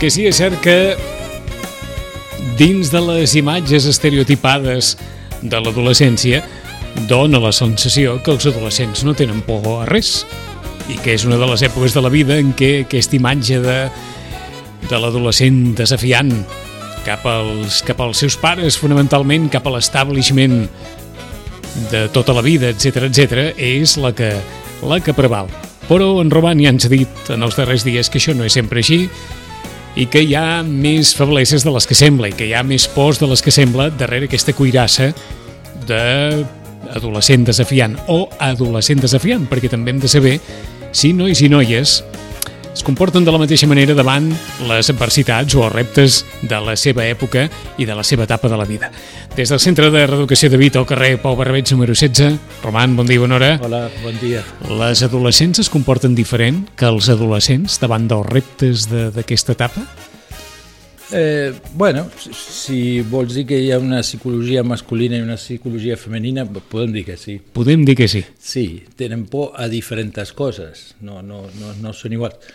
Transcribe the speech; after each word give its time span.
Perquè 0.00 0.14
sí, 0.14 0.22
és 0.24 0.38
cert 0.40 0.54
que 0.64 0.94
dins 2.56 2.88
de 2.88 3.00
les 3.04 3.34
imatges 3.36 3.84
estereotipades 3.84 4.94
de 5.42 5.58
l'adolescència 5.60 6.38
dona 7.10 7.36
la 7.36 7.50
sensació 7.52 8.14
que 8.24 8.32
els 8.32 8.46
adolescents 8.48 9.02
no 9.04 9.12
tenen 9.12 9.42
por 9.44 9.66
a 9.74 9.82
res 9.90 10.22
i 10.88 10.96
que 11.04 11.12
és 11.18 11.26
una 11.28 11.36
de 11.36 11.44
les 11.50 11.60
èpoques 11.68 11.92
de 11.92 12.00
la 12.00 12.08
vida 12.14 12.38
en 12.40 12.54
què 12.56 12.70
aquesta 12.86 13.18
imatge 13.18 13.58
de, 13.60 13.74
de 14.86 15.00
l'adolescent 15.02 15.58
desafiant 15.76 16.32
cap 17.04 17.26
als, 17.28 17.82
cap 17.84 18.00
als 18.00 18.22
seus 18.24 18.38
pares, 18.40 18.78
fonamentalment 18.80 19.50
cap 19.52 19.68
a 19.68 19.74
l'establishment 19.74 20.62
de 21.92 22.06
tota 22.16 22.32
la 22.38 22.46
vida, 22.46 22.72
etc 22.72 23.04
etc, 23.10 23.52
és 23.52 23.98
la 24.00 24.14
que, 24.16 24.32
la 24.80 25.02
que 25.04 25.12
preval. 25.12 25.52
Però 25.92 26.08
en 26.24 26.32
Roman 26.32 26.64
ja 26.64 26.72
ens 26.72 26.88
ha 26.88 26.94
dit 26.96 27.34
en 27.36 27.44
els 27.44 27.60
darrers 27.60 27.84
dies 27.84 28.08
que 28.08 28.16
això 28.16 28.32
no 28.32 28.48
és 28.48 28.56
sempre 28.56 28.80
així 28.80 29.02
i 30.00 30.06
que 30.08 30.22
hi 30.24 30.32
ha 30.38 30.62
més 30.64 31.12
febleses 31.12 31.64
de 31.66 31.72
les 31.74 31.84
que 31.84 31.96
sembla 31.98 32.30
i 32.30 32.36
que 32.36 32.46
hi 32.48 32.54
ha 32.56 32.62
més 32.64 32.86
pors 32.88 33.18
de 33.20 33.26
les 33.28 33.42
que 33.44 33.52
sembla 33.52 33.90
darrere 34.00 34.30
aquesta 34.30 34.54
cuirassa 34.56 35.10
de 35.88 36.04
adolescent 36.96 37.44
desafiant 37.44 37.98
o 38.08 38.22
adolescent 38.40 39.02
desafiant, 39.04 39.44
perquè 39.50 39.68
també 39.68 39.92
hem 39.92 40.00
de 40.00 40.08
saber 40.08 40.38
si 40.96 41.12
nois 41.12 41.42
i 41.44 41.50
noies 41.52 42.00
es 42.72 42.82
comporten 42.86 43.24
de 43.24 43.32
la 43.32 43.38
mateixa 43.40 43.66
manera 43.66 43.94
davant 43.98 44.28
les 44.68 44.90
adversitats 44.92 45.54
o 45.58 45.64
els 45.66 45.74
reptes 45.74 46.20
de 46.42 46.60
la 46.62 46.76
seva 46.78 47.04
època 47.08 47.46
i 47.78 47.86
de 47.88 47.96
la 47.96 48.04
seva 48.06 48.26
etapa 48.28 48.48
de 48.48 48.58
la 48.60 48.66
vida. 48.68 48.90
Des 49.36 49.50
del 49.50 49.60
Centre 49.62 49.90
de 49.90 50.04
Reeducació 50.06 50.50
de 50.50 50.60
Vita 50.60 50.78
al 50.78 50.86
carrer 50.86 51.16
Pau 51.22 51.36
Barbeig 51.38 51.72
número 51.74 51.94
16, 51.94 52.38
Roman, 52.62 52.94
bon 52.96 53.08
dia, 53.10 53.20
bona 53.22 53.38
hora. 53.40 53.50
Hola, 53.62 53.82
bon 54.04 54.16
dia. 54.22 54.44
Les 54.70 55.02
adolescents 55.06 55.62
es 55.62 55.70
comporten 55.72 56.14
diferent 56.14 56.64
que 56.76 56.88
els 56.90 57.10
adolescents 57.10 57.80
davant 57.82 58.06
dels 58.10 58.30
reptes 58.30 58.88
d'aquesta 58.90 59.58
etapa? 59.58 59.84
Eh, 61.12 61.52
bueno, 61.74 62.06
si 62.16 63.00
vols 63.02 63.34
dir 63.34 63.44
que 63.48 63.58
hi 63.58 63.70
ha 63.74 63.78
una 63.82 64.02
psicologia 64.04 64.62
masculina 64.62 65.18
i 65.18 65.24
una 65.24 65.36
psicologia 65.40 65.96
femenina, 65.98 66.44
podem 66.46 66.92
dir 66.94 67.04
que 67.08 67.16
sí. 67.18 67.38
Podem 67.52 67.84
dir 67.84 67.96
que 67.98 68.06
sí. 68.08 68.22
Sí, 68.38 68.84
tenen 68.96 69.26
por 69.30 69.56
a 69.58 69.66
diferents 69.68 70.32
coses, 70.32 70.94
no, 71.00 71.20
no, 71.22 71.42
no, 71.58 71.74
no 71.82 71.94
són 71.96 72.14
iguals. 72.14 72.50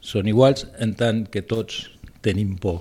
Són 0.00 0.30
iguals 0.30 0.66
en 0.80 0.94
tant 0.98 1.26
que 1.30 1.44
tots 1.46 1.84
tenim 2.24 2.56
por, 2.58 2.80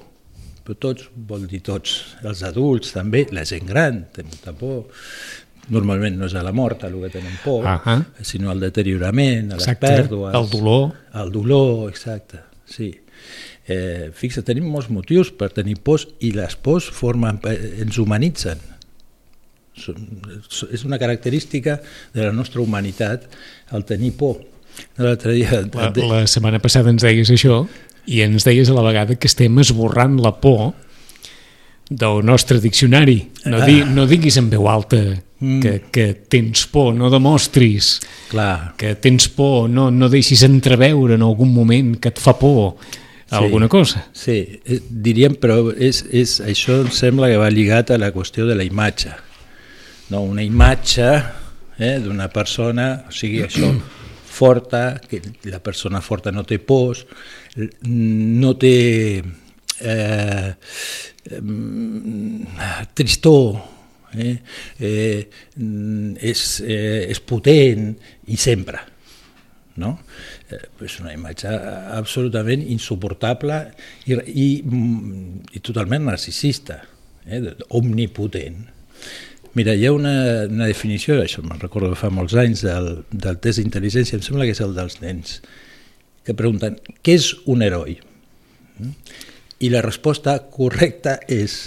però 0.66 0.78
tots 0.88 1.10
vol 1.30 1.46
dir 1.52 1.62
tots. 1.68 2.16
Els 2.24 2.42
adults 2.48 2.96
també, 2.96 3.28
la 3.36 3.46
gent 3.46 3.68
gran 3.70 4.06
té 4.16 4.26
molta 4.26 4.56
por, 4.56 4.88
normalment 5.70 6.18
no 6.18 6.26
és 6.26 6.34
a 6.34 6.42
la 6.46 6.56
mort 6.56 6.88
el 6.88 6.96
que 7.04 7.12
tenen 7.20 7.38
por, 7.44 7.66
uh 7.66 7.78
-huh. 7.78 8.06
sinó 8.22 8.50
al 8.50 8.60
deteriorament, 8.60 9.52
a 9.52 9.56
les 9.56 9.68
exacte, 9.68 9.88
pèrdues... 9.88 10.34
al 10.34 10.50
dolor. 10.50 10.92
Al 11.12 11.32
dolor, 11.32 11.90
exacte, 11.90 12.40
sí. 12.66 12.90
Eh, 13.70 14.10
fixa, 14.18 14.42
tenim 14.46 14.66
molts 14.66 14.90
motius 14.90 15.30
per 15.30 15.52
tenir 15.54 15.78
pors 15.86 16.08
i 16.26 16.32
les 16.34 16.56
pors 16.58 16.88
formen, 16.90 17.38
ens 17.46 18.00
humanitzen. 18.02 18.62
És 19.80 20.84
una 20.84 20.98
característica 21.00 21.78
de 22.16 22.26
la 22.26 22.34
nostra 22.36 22.64
humanitat 22.64 23.30
el 23.76 23.86
tenir 23.86 24.16
por. 24.18 24.42
L'altre 24.98 25.36
dia... 25.38 25.62
La, 25.76 25.92
la 25.94 26.26
setmana 26.28 26.60
passada 26.64 26.92
ens 26.92 27.06
deies 27.06 27.30
això 27.32 27.62
i 28.10 28.24
ens 28.26 28.46
deies 28.48 28.70
a 28.72 28.76
la 28.76 28.84
vegada 28.84 29.18
que 29.20 29.30
estem 29.30 29.62
esborrant 29.62 30.18
la 30.24 30.34
por 30.42 30.72
del 31.90 32.24
nostre 32.26 32.60
diccionari. 32.62 33.20
No, 33.50 33.62
di, 33.66 33.82
no 33.86 34.06
diguis 34.10 34.38
en 34.42 34.50
veu 34.50 34.66
alta 34.70 35.02
mm. 35.40 35.60
que, 35.62 35.74
que 35.94 36.08
tens 36.30 36.66
por, 36.70 36.94
no 36.96 37.10
demostris 37.14 38.00
Clar. 38.30 38.74
que 38.78 38.96
tens 39.02 39.30
por, 39.34 39.70
no, 39.70 39.90
no 39.92 40.10
deixis 40.10 40.44
entreveure 40.48 41.18
en 41.18 41.26
algun 41.26 41.54
moment 41.54 41.96
que 42.02 42.14
et 42.14 42.22
fa 42.22 42.36
por 42.40 42.76
sí, 43.30 43.36
alguna 43.36 43.70
cosa. 43.70 44.08
Sí, 44.14 44.38
eh, 44.66 44.80
diríem, 44.90 45.38
però 45.40 45.70
és, 45.72 46.04
és, 46.12 46.40
això 46.46 46.82
em 46.84 46.92
sembla 46.94 47.30
que 47.32 47.40
va 47.42 47.50
lligat 47.54 47.94
a 47.94 48.00
la 48.02 48.12
qüestió 48.16 48.48
de 48.50 48.58
la 48.58 48.66
imatge. 48.68 49.14
No, 50.10 50.24
una 50.26 50.44
imatge 50.44 51.10
eh, 51.78 51.98
d'una 52.04 52.30
persona, 52.34 52.92
o 53.08 53.14
sigui, 53.16 53.44
això 53.48 53.72
forta, 54.40 55.00
que 55.10 55.22
la 55.50 55.60
persona 55.60 56.02
forta 56.02 56.32
no 56.32 56.46
té 56.48 56.60
pors, 56.64 57.04
no 57.90 58.54
té 58.58 58.76
eh, 59.20 60.54
tristor, 62.94 63.60
eh, 64.14 64.38
eh, 64.80 65.30
és, 66.32 66.46
eh, 66.66 67.06
és 67.10 67.20
potent 67.20 67.92
i 68.28 68.38
sempre. 68.40 68.86
No? 69.80 69.94
Eh, 70.50 70.66
és 70.86 70.96
una 71.02 71.14
imatge 71.14 71.52
absolutament 71.94 72.64
insuportable 72.74 73.60
i, 74.10 74.16
i, 74.18 74.48
i 75.54 75.62
totalment 75.62 76.08
narcisista, 76.10 76.80
eh, 77.28 77.54
omnipotent. 77.78 78.64
Mira, 79.58 79.76
hi 79.76 79.86
ha 79.86 79.94
una, 79.94 80.14
una 80.50 80.70
definició, 80.70 81.20
això 81.22 81.44
me'n 81.46 81.62
recordo 81.62 81.92
fa 81.98 82.10
molts 82.14 82.36
anys, 82.38 82.64
del, 82.66 82.90
del 83.12 83.40
test 83.44 83.62
d'intel·ligència, 83.62 84.18
em 84.18 84.26
sembla 84.26 84.48
que 84.48 84.56
és 84.56 84.64
el 84.66 84.76
dels 84.78 85.00
nens, 85.04 85.40
que 86.26 86.38
pregunten, 86.38 86.78
què 87.06 87.18
és 87.18 87.32
un 87.50 87.66
heroi? 87.66 88.00
I 89.60 89.72
la 89.74 89.84
resposta 89.86 90.38
correcta 90.54 91.18
és 91.30 91.60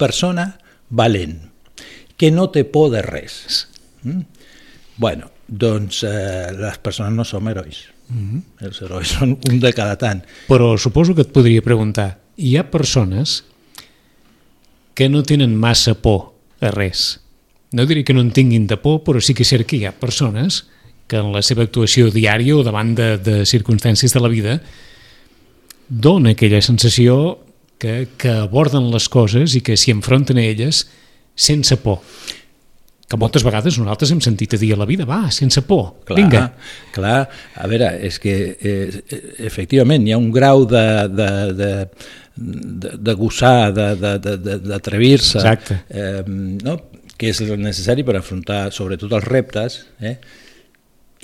persona 0.00 0.54
valent, 0.90 1.38
que 2.18 2.30
no 2.34 2.48
té 2.54 2.64
por 2.66 2.90
de 2.94 3.02
res. 3.04 3.66
Mm? 4.02 4.22
Bueno, 4.98 5.30
doncs 5.46 6.04
eh, 6.06 6.54
les 6.54 6.78
persones 6.82 7.14
no 7.14 7.26
som 7.26 7.50
herois. 7.50 7.84
Mm 8.08 8.18
-hmm. 8.18 8.66
Els 8.66 8.82
herois 8.82 9.08
són 9.08 9.38
un 9.48 9.60
de 9.60 9.72
cada 9.72 9.96
tant. 9.96 10.22
Però 10.48 10.76
suposo 10.78 11.14
que 11.14 11.22
et 11.22 11.32
podria 11.32 11.62
preguntar, 11.62 12.18
hi 12.36 12.56
ha 12.56 12.70
persones 12.70 13.44
que 14.94 15.08
no 15.08 15.22
tenen 15.22 15.54
massa 15.56 15.94
por 15.94 16.32
a 16.60 16.70
res, 16.70 17.20
no 17.72 17.86
diré 17.86 18.04
que 18.04 18.14
no 18.14 18.20
en 18.20 18.30
tinguin 18.30 18.66
de 18.66 18.76
por, 18.76 19.02
però 19.02 19.20
sí 19.20 19.34
que 19.34 19.42
és 19.42 19.48
cert 19.48 19.66
que 19.66 19.76
hi 19.76 19.84
ha 19.84 19.92
persones 19.92 20.66
que 21.06 21.16
en 21.16 21.32
la 21.34 21.42
seva 21.42 21.64
actuació 21.66 22.10
diària 22.10 22.56
o 22.56 22.62
davant 22.62 22.94
de, 22.94 23.16
de 23.18 23.44
circumstàncies 23.44 24.14
de 24.14 24.20
la 24.20 24.28
vida 24.28 24.60
dona 25.88 26.30
aquella 26.32 26.62
sensació 26.62 27.40
que, 27.78 28.08
que 28.16 28.30
aborden 28.46 28.90
les 28.92 29.08
coses 29.12 29.56
i 29.58 29.60
que 29.60 29.76
s'hi 29.76 29.92
enfronten 29.92 30.38
a 30.38 30.46
elles 30.46 30.86
sense 31.34 31.76
por 31.82 32.00
que 33.04 33.18
moltes 33.20 33.44
vegades 33.44 33.76
nosaltres 33.78 34.12
hem 34.14 34.20
sentit 34.24 34.56
a 34.56 34.60
dir 34.60 34.72
a 34.74 34.80
la 34.80 34.86
vida, 34.88 35.04
va, 35.08 35.28
sense 35.34 35.60
por, 35.68 36.00
clar, 36.08 36.16
vinga. 36.18 36.44
Clar, 36.94 37.18
a 37.60 37.68
veure, 37.70 37.90
és 38.08 38.18
que 38.22 38.34
eh, 38.56 39.02
efectivament 39.44 40.06
hi 40.06 40.14
ha 40.14 40.20
un 40.20 40.30
grau 40.32 40.64
de, 40.68 40.84
de, 41.12 41.30
de, 41.58 41.70
de, 42.34 42.94
de 43.08 43.16
gosar, 43.18 43.72
d'atrevir-se, 43.74 45.44
eh, 45.44 46.22
no? 46.26 46.78
que 47.14 47.30
és 47.30 47.42
necessari 47.60 48.02
per 48.06 48.16
afrontar 48.18 48.66
sobretot 48.74 49.12
els 49.20 49.28
reptes, 49.28 49.82
eh? 50.00 50.16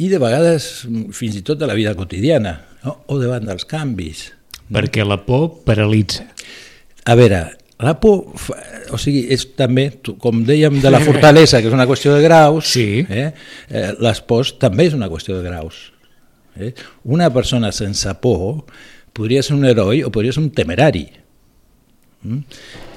i 0.01 0.09
de 0.13 0.21
vegades 0.21 0.69
fins 1.17 1.39
i 1.41 1.43
tot 1.45 1.59
de 1.61 1.69
la 1.69 1.77
vida 1.79 1.97
quotidiana, 1.97 2.55
no? 2.85 3.01
o 3.09 3.19
davant 3.21 3.49
dels 3.49 3.67
canvis. 3.69 4.29
Perquè 4.71 5.03
la 5.05 5.19
por 5.25 5.65
paralitza. 5.67 6.29
A 7.09 7.17
veure, 7.19 7.41
la 7.81 7.95
por, 8.01 8.35
o 8.93 8.99
sigui, 9.01 9.23
és 9.33 9.47
també, 9.57 9.87
com 10.21 10.43
dèiem 10.47 10.81
de 10.83 10.93
la 10.93 11.01
fortalesa, 11.01 11.63
que 11.63 11.71
és 11.71 11.77
una 11.77 11.87
qüestió 11.89 12.13
de 12.17 12.25
graus, 12.25 12.75
sí. 12.75 13.05
eh? 13.09 13.31
Eh, 13.71 13.89
les 14.05 14.21
pors 14.29 14.53
també 14.61 14.91
és 14.91 14.97
una 14.97 15.09
qüestió 15.13 15.39
de 15.39 15.47
graus. 15.47 15.89
Eh? 16.61 16.75
Una 17.09 17.31
persona 17.33 17.71
sense 17.73 18.13
por 18.21 18.67
podria 19.17 19.43
ser 19.43 19.57
un 19.57 19.65
heroi 19.65 20.05
o 20.05 20.13
podria 20.13 20.35
ser 20.37 20.45
un 20.45 20.53
temerari. 20.55 21.07
Mm? 22.21 22.41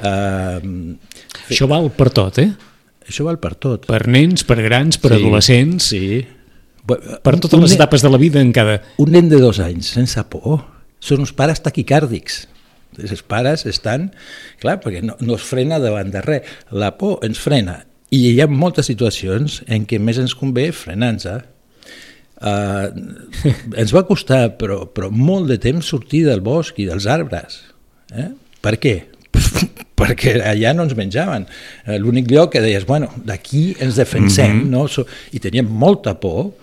Uh, 0.03 1.47
Això 1.47 1.67
val 1.71 1.87
per 1.95 2.09
tot, 2.11 2.41
eh? 2.43 2.51
Això 3.07 3.25
val 3.27 3.39
per 3.39 3.55
tot. 3.55 3.87
Per 3.87 4.03
nens, 4.11 4.43
per 4.47 4.59
grans, 4.63 4.99
per 4.99 5.13
sí, 5.13 5.19
adolescents, 5.21 5.89
sí. 5.93 6.21
per 6.87 7.37
totes 7.39 7.59
les 7.59 7.75
etapes 7.77 8.03
de 8.03 8.11
la 8.11 8.19
vida 8.19 8.43
en 8.43 8.51
cada... 8.55 8.81
Un 8.99 9.15
nen 9.15 9.31
de 9.31 9.39
dos 9.39 9.59
anys 9.63 9.93
sense 9.95 10.23
por 10.31 10.65
són 11.03 11.23
uns 11.23 11.33
pares 11.35 11.63
taquicàrdics. 11.63 12.43
Els 12.99 13.23
pares 13.25 13.65
estan... 13.69 14.11
Clar, 14.61 14.79
perquè 14.83 15.01
no, 15.05 15.17
no 15.21 15.37
es 15.39 15.47
frena 15.47 15.79
davant 15.83 16.11
de 16.13 16.21
res. 16.25 16.53
La 16.71 16.93
por 16.97 17.23
ens 17.25 17.41
frena. 17.41 17.81
I 18.13 18.19
hi 18.29 18.37
ha 18.43 18.47
moltes 18.47 18.89
situacions 18.91 19.61
en 19.67 19.87
què 19.89 19.99
més 19.99 20.19
ens 20.21 20.35
convé 20.37 20.69
frenar-nos. 20.75 21.49
Uh, 22.43 22.89
ens 23.79 23.93
va 23.95 24.03
costar, 24.03 24.57
però, 24.59 24.83
però 24.91 25.07
molt 25.13 25.47
de 25.47 25.57
temps 25.63 25.87
sortir 25.87 26.25
del 26.27 26.43
bosc 26.43 26.79
i 26.83 26.89
dels 26.89 27.07
arbres. 27.07 27.61
Eh? 28.11 28.29
Per 28.63 28.75
què? 28.83 28.97
perquè 29.99 30.35
allà 30.41 30.73
no 30.75 30.85
ens 30.87 30.95
menjaven. 30.97 31.47
Eh, 31.85 31.97
l'únic 32.01 32.29
lloc 32.31 32.53
que 32.55 32.63
deies, 32.63 32.85
bueno, 32.89 33.09
d'aquí 33.25 33.73
ens 33.79 33.95
defensem, 33.99 34.51
mm 34.51 34.73
-hmm. 34.73 34.97
no? 34.99 35.05
i 35.31 35.39
teníem 35.39 35.67
molta 35.69 36.19
por 36.19 36.53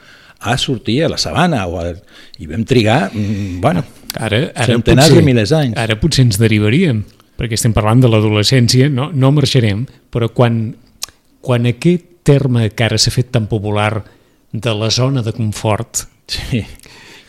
a 0.41 0.57
sortir 0.57 1.05
a 1.05 1.09
la 1.09 1.19
sabana 1.19 1.67
o 1.67 1.79
a... 1.79 1.95
i 2.39 2.47
vam 2.47 2.65
trigar, 2.65 3.11
mm, 3.13 3.61
bueno, 3.61 3.85
ara, 4.17 4.45
ara 4.55 4.69
centenars 4.73 5.09
potser, 5.09 5.21
de 5.21 5.27
milers 5.27 5.55
d'anys. 5.55 5.79
Ara 5.81 5.97
potser 6.01 6.27
ens 6.27 6.39
derivaríem, 6.41 7.03
perquè 7.41 7.59
estem 7.59 7.75
parlant 7.77 8.03
de 8.03 8.11
l'adolescència, 8.11 8.91
no, 8.93 9.11
no 9.13 9.33
marxarem, 9.37 9.85
però 10.13 10.31
quan, 10.35 10.63
quan 11.45 11.69
aquest 11.71 12.09
terme 12.27 12.69
que 12.75 12.87
ara 12.87 12.99
s'ha 13.01 13.13
fet 13.15 13.31
tan 13.35 13.47
popular 13.51 14.03
de 14.53 14.75
la 14.75 14.91
zona 14.91 15.23
de 15.23 15.33
confort 15.33 16.05
sí. 16.31 16.65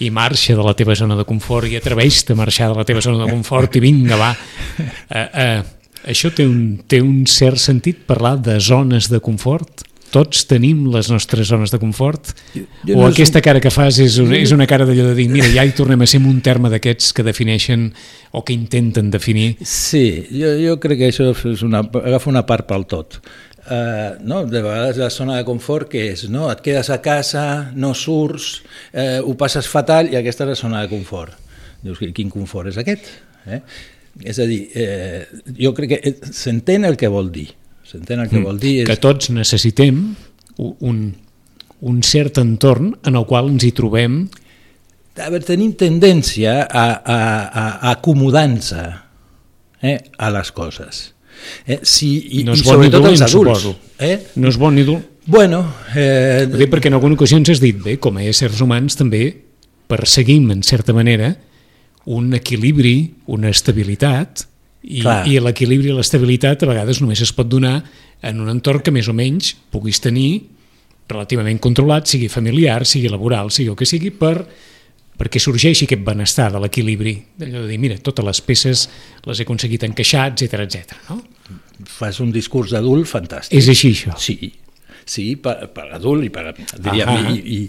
i 0.02 0.10
marxa 0.10 0.56
de 0.58 0.66
la 0.66 0.74
teva 0.78 0.96
zona 0.98 1.16
de 1.16 1.26
confort 1.30 1.70
i 1.70 1.78
atreveix-te 1.78 2.34
a 2.34 2.40
marxar 2.40 2.72
de 2.72 2.80
la 2.80 2.88
teva 2.88 3.04
zona 3.06 3.24
de 3.24 3.30
confort 3.30 3.78
i 3.78 3.84
vinga, 3.84 4.18
va. 4.18 4.34
Uh, 4.82 5.22
uh, 5.22 5.62
això 6.10 6.32
té 6.34 6.48
un, 6.50 6.82
té 6.90 7.02
un 7.04 7.24
cert 7.30 7.62
sentit 7.62 8.02
parlar 8.10 8.38
de 8.42 8.58
zones 8.60 9.10
de 9.12 9.22
confort? 9.22 9.86
Tots 10.12 10.44
tenim 10.50 10.84
les 10.92 11.08
nostres 11.12 11.48
zones 11.48 11.72
de 11.72 11.80
confort? 11.80 12.34
Jo, 12.54 12.66
jo 12.88 12.98
o 12.98 13.04
no 13.04 13.10
aquesta 13.10 13.40
un... 13.40 13.46
cara 13.46 13.62
que 13.64 13.72
fas 13.72 14.00
és 14.04 14.18
una, 14.20 14.36
és 14.40 14.52
una 14.52 14.68
cara 14.68 14.88
d'allò 14.88 15.10
de 15.12 15.16
dir 15.18 15.30
mira, 15.32 15.48
ja 15.54 15.64
hi 15.64 15.72
tornem 15.78 16.04
a 16.04 16.08
ser 16.10 16.20
un 16.20 16.42
terme 16.44 16.72
d'aquests 16.74 17.14
que 17.16 17.24
defineixen 17.28 17.88
o 18.36 18.44
que 18.44 18.56
intenten 18.56 19.12
definir? 19.14 19.54
Sí, 19.64 20.28
jo, 20.32 20.52
jo 20.60 20.76
crec 20.84 21.00
que 21.00 21.12
això 21.14 21.32
és 21.32 21.64
una, 21.68 21.86
agafa 22.04 22.32
una 22.32 22.44
part 22.50 22.68
pel 22.68 22.86
tot. 22.92 23.22
Uh, 23.62 24.18
no? 24.26 24.42
de 24.50 24.60
vegades 24.60 24.98
la 24.98 25.12
zona 25.14 25.38
de 25.38 25.46
confort 25.46 25.88
que 25.88 26.08
és, 26.12 26.26
no? 26.34 26.50
et 26.52 26.64
quedes 26.66 26.90
a 26.90 26.98
casa, 27.04 27.46
no 27.78 27.94
surts, 27.96 28.56
uh, 28.92 29.22
ho 29.22 29.36
passes 29.40 29.70
fatal 29.70 30.10
i 30.12 30.18
aquesta 30.20 30.48
és 30.48 30.56
la 30.56 30.60
zona 30.60 30.84
de 30.84 30.92
confort. 30.92 31.38
Dius, 31.82 32.02
quin 32.14 32.30
confort 32.34 32.70
és 32.74 32.80
aquest? 32.82 33.08
Eh? 33.48 33.62
És 34.28 34.42
a 34.44 34.46
dir, 34.46 34.66
eh, 34.76 35.24
jo 35.58 35.72
crec 35.78 35.94
que 35.94 36.14
s'entén 36.36 36.86
el 36.86 36.98
que 37.00 37.10
vol 37.10 37.32
dir, 37.34 37.48
s'entén 37.92 38.24
el 38.24 38.30
que 38.32 38.40
mm. 38.40 38.48
vol 38.48 38.62
dir. 38.62 38.76
És... 38.84 38.90
Que 38.90 38.98
tots 39.02 39.32
necessitem 39.36 40.02
un, 40.58 41.00
un 41.92 42.04
cert 42.08 42.42
entorn 42.42 42.94
en 43.08 43.20
el 43.20 43.28
qual 43.30 43.52
ens 43.52 43.68
hi 43.68 43.74
trobem. 43.78 44.24
A 45.20 45.30
veure, 45.30 45.44
tenim 45.46 45.74
tendència 45.78 46.62
a, 46.66 46.86
a, 46.88 47.16
a, 47.16 47.18
a 47.68 47.96
acomodar-nos 47.96 48.72
eh, 49.84 49.98
a 50.00 50.30
les 50.32 50.54
coses 50.56 51.10
Eh? 51.66 51.80
Si, 51.84 52.40
i, 52.40 52.44
no 52.46 52.56
és 52.56 52.62
i 52.62 52.68
bon 52.68 52.78
sobretot 52.78 53.00
dolent, 53.00 53.16
els 53.16 53.24
adults. 53.26 53.64
Suposo. 53.64 53.74
Eh? 54.02 54.18
No 54.42 54.52
és 54.52 54.60
bon 54.62 54.76
ni 54.76 54.86
dolent. 54.88 55.08
Bueno, 55.32 55.62
eh... 55.96 56.48
Bé, 56.50 56.66
perquè 56.70 56.90
en 56.90 56.98
alguna 56.98 57.16
ocasió 57.16 57.38
ens 57.38 57.52
has 57.54 57.62
dit, 57.62 57.78
bé, 57.78 58.00
com 58.02 58.18
a 58.18 58.26
éssers 58.26 58.62
humans 58.64 58.98
també 58.98 59.24
perseguim, 59.92 60.50
en 60.54 60.64
certa 60.66 60.96
manera, 60.98 61.36
un 62.10 62.32
equilibri, 62.34 62.96
una 63.32 63.52
estabilitat, 63.54 64.48
i, 64.84 65.04
i 65.04 65.38
l'equilibri 65.42 65.92
i 65.92 65.96
l'estabilitat 65.96 66.64
a 66.64 66.72
vegades 66.72 67.02
només 67.04 67.22
es 67.22 67.34
pot 67.36 67.50
donar 67.50 67.80
en 68.26 68.42
un 68.42 68.50
entorn 68.50 68.84
que 68.86 68.94
més 68.94 69.10
o 69.10 69.16
menys 69.18 69.54
puguis 69.74 70.02
tenir 70.02 70.44
relativament 71.12 71.60
controlat, 71.60 72.08
sigui 72.08 72.30
familiar, 72.32 72.86
sigui 72.88 73.10
laboral, 73.12 73.52
sigui 73.52 73.72
el 73.74 73.80
que 73.80 73.88
sigui, 73.90 74.14
per 74.16 74.36
perquè 75.22 75.42
sorgeixi 75.42 75.86
aquest 75.86 76.02
benestar 76.06 76.48
de 76.54 76.62
l'equilibri, 76.64 77.14
d'allò 77.38 77.66
de 77.66 77.70
dir, 77.70 77.78
mira, 77.82 77.98
totes 78.02 78.26
les 78.26 78.40
peces 78.42 78.88
les 79.28 79.42
he 79.42 79.46
aconseguit 79.46 79.84
encaixar, 79.86 80.32
etc 80.32 80.64
etc. 80.66 80.96
no? 81.12 81.20
Fas 81.86 82.18
un 82.24 82.32
discurs 82.34 82.74
d'adult 82.74 83.10
fantàstic. 83.10 83.54
És 83.60 83.70
així, 83.70 83.92
això? 83.94 84.16
Sí, 84.22 84.38
sí, 85.12 85.28
per, 85.42 85.70
per 85.76 85.90
adult 85.98 86.26
i 86.28 86.32
per, 86.34 86.52
diríem, 86.56 87.12
ah 87.12 87.32
i, 87.32 87.40
i, 87.58 87.60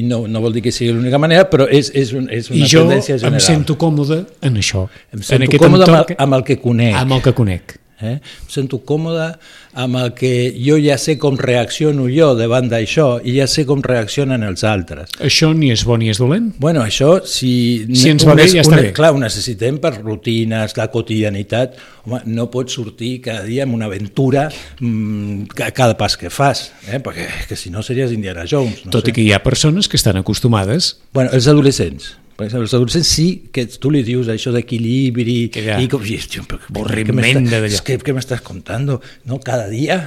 i 0.00 0.06
no, 0.06 0.22
no 0.30 0.44
vol 0.44 0.56
dir 0.56 0.64
que 0.66 0.72
sigui 0.74 0.92
l'única 0.94 1.20
manera, 1.22 1.48
però 1.50 1.66
és, 1.66 1.92
és, 1.96 2.14
un, 2.16 2.28
és 2.32 2.50
una 2.52 2.60
I 2.60 2.68
tendència 2.68 3.16
general. 3.16 3.40
I 3.40 3.40
jo 3.40 3.52
em 3.52 3.58
sento 3.58 3.78
còmode 3.80 4.22
en 4.46 4.60
això. 4.60 4.86
Em 5.14 5.24
sento 5.26 5.48
en 5.48 5.62
còmode 5.64 5.88
amb, 5.88 6.16
amb 6.26 6.40
el 6.40 6.48
que 6.48 6.60
conec. 6.62 6.96
Amb 7.00 7.18
el 7.18 7.24
que 7.24 7.36
conec. 7.36 7.79
Eh? 8.00 8.16
Em 8.20 8.50
sento 8.50 8.80
còmode 8.86 9.34
amb 9.80 9.98
el 10.00 10.12
que 10.18 10.32
jo 10.56 10.76
ja 10.80 10.96
sé 10.98 11.16
com 11.20 11.36
reacciono 11.38 12.08
jo 12.10 12.32
davant 12.38 12.68
d'això 12.70 13.20
i 13.22 13.36
ja 13.36 13.46
sé 13.50 13.66
com 13.68 13.82
reaccionen 13.84 14.42
els 14.46 14.64
altres. 14.66 15.12
Això 15.22 15.52
ni 15.54 15.70
és 15.74 15.84
bo 15.86 15.98
ni 16.00 16.10
és 16.10 16.20
dolent? 16.20 16.50
Bueno, 16.58 16.82
això, 16.86 17.20
si, 17.26 17.52
si 17.94 18.10
ens 18.10 18.26
va 18.26 18.34
bé, 18.38 18.48
ja 18.50 18.64
està 18.64 18.80
bé. 18.80 18.90
Clar, 18.96 19.12
ho 19.14 19.20
necessitem 19.22 19.78
per 19.82 19.94
rutines, 20.00 20.76
la 20.78 20.88
quotidianitat. 20.92 21.78
Home, 22.06 22.22
no 22.32 22.48
pots 22.52 22.78
sortir 22.78 23.18
cada 23.26 23.44
dia 23.46 23.66
amb 23.66 23.76
una 23.76 23.90
aventura 23.90 24.48
mmm, 24.80 25.50
cada 25.54 25.94
pas 26.00 26.16
que 26.16 26.32
fas, 26.32 26.70
eh? 26.88 26.98
perquè 27.04 27.28
que 27.48 27.58
si 27.58 27.70
no 27.70 27.84
series 27.86 28.14
Indiana 28.16 28.46
Jones. 28.48 28.86
No 28.86 28.94
Tot 28.96 29.06
sé. 29.06 29.12
i 29.12 29.18
que 29.18 29.26
hi 29.26 29.30
ha 29.36 29.42
persones 29.44 29.88
que 29.88 30.00
estan 30.00 30.18
acostumades... 30.20 30.96
Bueno, 31.12 31.30
els 31.36 31.46
adolescents 31.50 32.14
per 32.40 32.46
exemple, 32.46 32.64
els 32.64 32.72
adolescents 32.72 33.08
sí 33.12 33.26
que 33.52 33.66
tu 33.76 33.90
li 33.92 34.00
dius 34.00 34.30
això 34.32 34.48
d'equilibri 34.54 35.34
i 35.44 35.88
com, 35.92 36.06
i, 36.08 36.16
tio, 36.24 36.46
avorriment 36.70 37.50
és 37.68 37.82
que, 37.84 37.98
què 38.00 38.14
m'estàs 38.16 38.40
contant? 38.40 38.88
No, 38.88 39.38
cada 39.44 39.66
dia, 39.68 39.98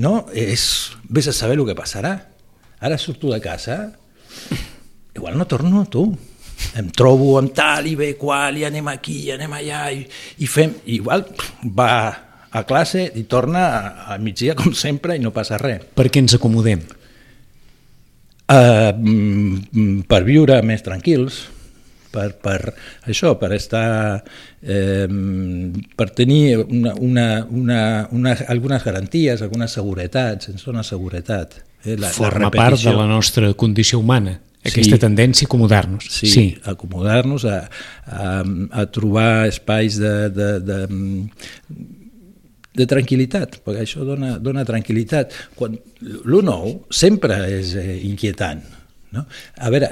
no? 0.00 0.22
És, 0.32 0.64
vés 1.12 1.28
a 1.28 1.36
saber 1.36 1.58
el 1.58 1.66
que 1.68 1.76
passarà. 1.76 2.14
Ara 2.80 2.96
surto 2.96 3.28
de 3.28 3.42
casa, 3.44 3.76
igual 5.12 5.36
no 5.36 5.44
torno, 5.44 5.84
tu. 5.92 6.08
Em 6.80 6.88
trobo 6.96 7.36
amb 7.42 7.52
tal 7.52 7.92
i 7.92 7.94
bé 7.98 8.14
qual, 8.16 8.56
i 8.56 8.64
anem 8.64 8.88
aquí, 8.88 9.20
i 9.26 9.36
anem 9.36 9.60
allà, 9.60 9.84
i, 9.92 10.06
i 10.40 10.48
fem... 10.48 10.72
Igual 10.96 11.28
va 11.76 11.92
a 12.52 12.64
classe 12.64 13.04
i 13.20 13.28
torna 13.28 13.68
a, 13.68 13.94
a 14.14 14.20
migdia 14.22 14.56
com 14.56 14.72
sempre 14.72 15.20
i 15.20 15.20
no 15.20 15.36
passa 15.36 15.60
res. 15.60 15.84
Per 15.92 16.08
què 16.08 16.24
ens 16.24 16.40
acomodem? 16.40 16.86
Uh, 18.48 20.02
per 20.08 20.24
viure 20.24 20.56
més 20.64 20.88
tranquils, 20.88 21.44
per, 22.12 22.28
per 22.42 22.58
això, 23.08 23.34
per 23.40 23.52
estar 23.56 23.86
eh, 24.60 25.08
per 25.96 26.08
tenir 26.12 26.58
una, 26.62 26.94
una, 27.00 27.26
una, 27.50 27.82
una, 28.12 28.36
algunes 28.52 28.84
garanties, 28.84 29.42
algunes 29.42 29.74
seguretats, 29.78 30.52
ens 30.52 30.64
dona 30.68 30.84
seguretat. 30.86 31.58
Eh, 31.82 31.96
la, 31.98 32.12
Forma 32.14 32.46
la 32.46 32.54
part 32.54 32.80
de 32.84 32.94
la 32.94 33.08
nostra 33.10 33.52
condició 33.58 33.98
humana 34.04 34.38
aquesta 34.62 34.94
sí, 34.94 35.00
tendència 35.02 35.46
a 35.46 35.50
acomodar-nos. 35.50 36.06
Sí, 36.06 36.28
sí. 36.30 36.44
acomodar-nos, 36.70 37.44
a, 37.50 37.64
a, 38.06 38.28
a 38.70 38.84
trobar 38.94 39.48
espais 39.50 39.98
de, 39.98 40.12
de, 40.30 40.50
de, 40.62 40.78
de 42.78 42.86
tranquil·litat, 42.92 43.58
perquè 43.66 43.82
això 43.82 44.06
dona, 44.06 44.36
dona 44.38 44.62
tranquil·litat. 44.68 45.34
Quan, 45.58 45.74
lo 46.30 46.44
nou 46.46 46.76
sempre 46.94 47.40
és 47.58 47.74
eh, 47.80 47.98
inquietant. 48.06 48.62
No? 49.16 49.26
A 49.58 49.72
veure, 49.74 49.90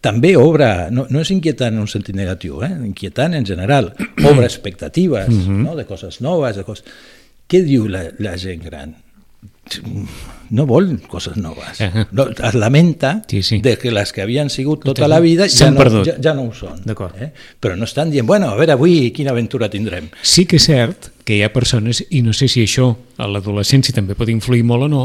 també 0.00 0.34
obre, 0.36 0.90
no, 0.92 1.06
no 1.10 1.22
és 1.24 1.30
inquietant 1.34 1.74
en 1.74 1.82
un 1.86 1.90
sentit 1.90 2.16
negatiu, 2.16 2.60
eh? 2.62 2.72
inquietant 2.86 3.34
en 3.34 3.46
general, 3.48 3.92
obre 4.30 4.44
expectatives 4.44 5.28
mm 5.28 5.40
-hmm. 5.40 5.64
no? 5.64 5.76
de 5.76 5.86
coses 5.86 6.20
noves, 6.20 6.56
de 6.56 6.64
coses... 6.64 6.84
Què 7.46 7.62
diu 7.62 7.86
la, 7.88 8.10
la 8.18 8.36
gent 8.36 8.64
gran? 8.64 8.96
no 10.50 10.64
vol 10.66 11.00
coses 11.08 11.36
noves. 11.36 11.80
No, 12.12 12.28
es 12.30 12.54
lamenta 12.54 13.24
sí, 13.26 13.42
sí. 13.42 13.60
de 13.60 13.76
que 13.78 13.90
les 13.90 14.12
que 14.12 14.22
havien 14.22 14.50
sigut 14.50 14.84
tota 14.84 15.08
la 15.08 15.18
vida 15.20 15.48
ja 15.50 15.70
no, 15.70 16.04
ja, 16.04 16.14
ja 16.22 16.34
no 16.34 16.46
ho 16.46 16.54
són. 16.54 16.84
Eh? 17.18 17.32
Però 17.60 17.74
no 17.76 17.84
estan 17.84 18.12
dient, 18.12 18.26
bueno, 18.26 18.52
a 18.52 18.56
veure, 18.58 18.76
avui 18.76 19.10
quina 19.10 19.34
aventura 19.34 19.68
tindrem. 19.68 20.08
Sí 20.22 20.46
que 20.46 20.60
és 20.60 20.68
cert 20.70 21.10
que 21.26 21.34
hi 21.34 21.42
ha 21.42 21.52
persones, 21.52 22.04
i 22.10 22.22
no 22.22 22.32
sé 22.32 22.48
si 22.48 22.62
això 22.62 22.92
a 23.18 23.26
l'adolescència 23.26 23.94
també 23.94 24.14
pot 24.14 24.30
influir 24.30 24.62
molt 24.64 24.86
o 24.86 24.90
no, 24.92 25.04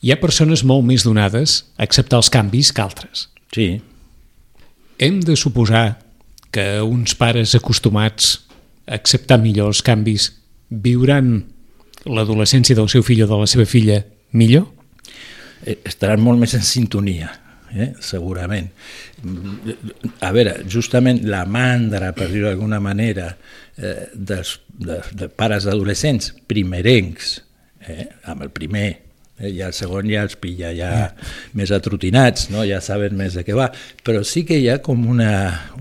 hi 0.00 0.12
ha 0.12 0.20
persones 0.20 0.64
molt 0.64 0.86
més 0.88 1.04
donades 1.04 1.66
a 1.76 1.84
acceptar 1.84 2.22
els 2.22 2.32
canvis 2.32 2.72
que 2.72 2.84
altres. 2.84 3.28
Sí. 3.56 3.80
Hem 4.98 5.20
de 5.24 5.32
suposar 5.36 6.02
que 6.52 6.82
uns 6.84 7.14
pares 7.16 7.54
acostumats 7.56 8.34
a 8.84 8.98
acceptar 8.98 9.38
millor 9.40 9.70
els 9.72 9.80
canvis 9.84 10.26
viuran 10.68 11.38
l'adolescència 12.04 12.76
del 12.76 12.90
seu 12.92 13.04
fill 13.06 13.24
o 13.24 13.30
de 13.30 13.38
la 13.40 13.48
seva 13.48 13.64
filla 13.64 14.02
millor? 14.36 14.66
Eh, 15.64 15.78
estaran 15.88 16.20
molt 16.20 16.42
més 16.42 16.52
en 16.58 16.66
sintonia, 16.68 17.30
eh? 17.72 17.94
segurament. 18.04 18.68
A 20.20 20.34
veure, 20.36 20.58
justament 20.68 21.24
la 21.24 21.46
mandra, 21.48 22.12
per 22.12 22.28
dir-ho 22.28 22.50
d'alguna 22.50 22.82
manera, 22.84 23.30
eh, 23.80 24.10
dels, 24.12 24.58
de, 24.68 25.00
de 25.16 25.32
pares 25.32 25.64
adolescents 25.64 26.34
primerencs, 26.44 27.38
eh, 27.88 28.04
amb 28.28 28.44
el 28.44 28.52
primer 28.52 28.90
Eh, 29.36 29.50
i 29.52 29.58
el 29.60 29.74
segon 29.76 30.08
ja 30.08 30.22
els 30.24 30.36
pilla 30.40 30.70
ja 30.72 30.90
mm. 30.96 31.32
més 31.60 31.72
atrotinats, 31.74 32.46
no? 32.48 32.62
ja 32.64 32.78
saben 32.80 33.18
més 33.18 33.34
de 33.36 33.42
què 33.44 33.52
va, 33.56 33.66
però 34.06 34.22
sí 34.24 34.46
que 34.48 34.56
hi 34.56 34.70
ha 34.72 34.78
com 34.84 35.02
una, 35.12 35.32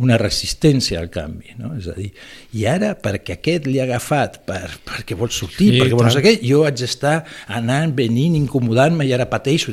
una 0.04 0.18
resistència 0.20 1.00
al 1.00 1.08
canvi, 1.14 1.56
no? 1.62 1.72
és 1.80 1.88
a 1.88 1.96
dir, 1.96 2.10
i 2.52 2.66
ara 2.68 2.92
perquè 3.00 3.38
aquest 3.38 3.70
li 3.72 3.80
ha 3.80 3.86
agafat 3.88 4.42
per, 4.50 4.66
perquè 4.84 5.16
vol 5.16 5.32
sortir, 5.32 5.70
sí, 5.72 5.80
perquè 5.80 5.96
vol 5.96 6.10
no 6.10 6.12
sé 6.12 6.26
què, 6.26 6.36
jo 6.44 6.66
haig 6.68 6.82
d'estar 6.84 7.22
anant, 7.48 7.96
venint, 7.96 8.36
incomodant-me 8.42 9.08
i 9.08 9.16
ara 9.16 9.30
pateixo, 9.32 9.72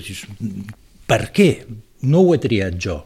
per 1.10 1.24
què? 1.34 1.50
No 2.06 2.22
ho 2.22 2.36
he 2.36 2.40
triat 2.42 2.78
jo, 2.78 3.00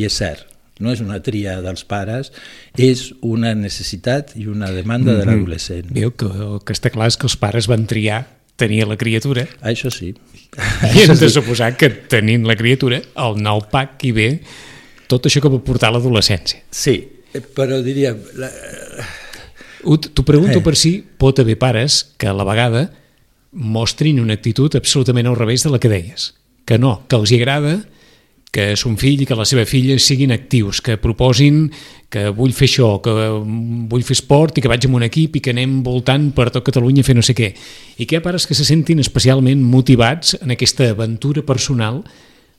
i 0.00 0.08
és 0.08 0.16
cert, 0.16 0.48
no 0.80 0.96
és 0.96 1.04
una 1.04 1.20
tria 1.20 1.60
dels 1.60 1.84
pares, 1.84 2.32
és 2.80 3.10
una 3.20 3.52
necessitat 3.52 4.32
i 4.40 4.48
una 4.48 4.72
demanda 4.72 5.12
mm 5.12 5.14
-hmm. 5.14 5.20
de 5.20 5.28
l'adolescent. 5.28 5.92
Veu 5.92 6.16
que 6.16 6.24
el 6.24 6.60
que 6.64 6.72
està 6.72 6.88
clar 6.88 7.12
és 7.12 7.20
que 7.20 7.28
els 7.28 7.36
pares 7.36 7.68
van 7.68 7.84
triar 7.84 8.39
tenia 8.60 8.86
la 8.88 8.98
criatura. 9.00 9.46
Això 9.66 9.90
sí. 9.92 10.12
I 10.12 11.02
hem 11.04 11.16
de 11.16 11.30
suposar 11.32 11.72
que 11.80 11.90
tenint 12.12 12.44
la 12.48 12.58
criatura, 12.58 13.00
el 13.24 13.40
nou 13.40 13.64
pack 13.72 14.04
hi 14.04 14.12
ve 14.16 14.28
tot 15.10 15.26
això 15.26 15.42
que 15.42 15.50
va 15.50 15.60
portar 15.64 15.90
l'adolescència. 15.94 16.62
Sí, 16.70 17.00
però 17.56 17.80
diria... 17.84 18.14
La... 18.38 18.50
T'ho 19.80 20.24
pregunto 20.28 20.58
eh. 20.60 20.64
per 20.64 20.74
si 20.76 20.98
pot 21.00 21.38
haver 21.40 21.56
pares 21.58 22.02
que 22.20 22.28
a 22.28 22.34
la 22.36 22.44
vegada 22.44 22.90
mostrin 23.50 24.20
una 24.20 24.36
actitud 24.36 24.74
absolutament 24.76 25.26
al 25.26 25.38
revés 25.38 25.64
de 25.64 25.72
la 25.72 25.80
que 25.80 25.90
deies. 25.90 26.34
Que 26.68 26.78
no, 26.78 27.00
que 27.08 27.16
els 27.16 27.32
hi 27.32 27.40
agrada 27.40 27.80
que 28.50 28.74
son 28.76 28.96
fill 28.98 29.22
i 29.22 29.26
que 29.28 29.38
la 29.38 29.46
seva 29.46 29.62
filla 29.68 29.94
siguin 30.02 30.34
actius, 30.34 30.80
que 30.82 30.96
proposin 30.98 31.68
que 32.10 32.26
vull 32.34 32.52
fer 32.56 32.66
això, 32.66 32.88
que 33.02 33.12
vull 33.90 34.02
fer 34.06 34.16
esport 34.16 34.58
i 34.58 34.64
que 34.64 34.70
vaig 34.70 34.88
amb 34.88 34.98
un 34.98 35.06
equip 35.06 35.38
i 35.38 35.44
que 35.44 35.54
anem 35.54 35.78
voltant 35.86 36.32
per 36.34 36.48
tot 36.50 36.66
Catalunya 36.66 37.04
a 37.04 37.06
fer 37.06 37.14
no 37.14 37.22
sé 37.22 37.36
què. 37.38 37.52
I 37.98 38.06
que 38.06 38.16
hi 38.16 38.18
ha 38.18 38.24
pares 38.24 38.48
que 38.50 38.58
se 38.58 38.66
sentin 38.66 38.98
especialment 39.02 39.62
motivats 39.62 40.34
en 40.40 40.50
aquesta 40.56 40.90
aventura 40.90 41.46
personal 41.46 42.02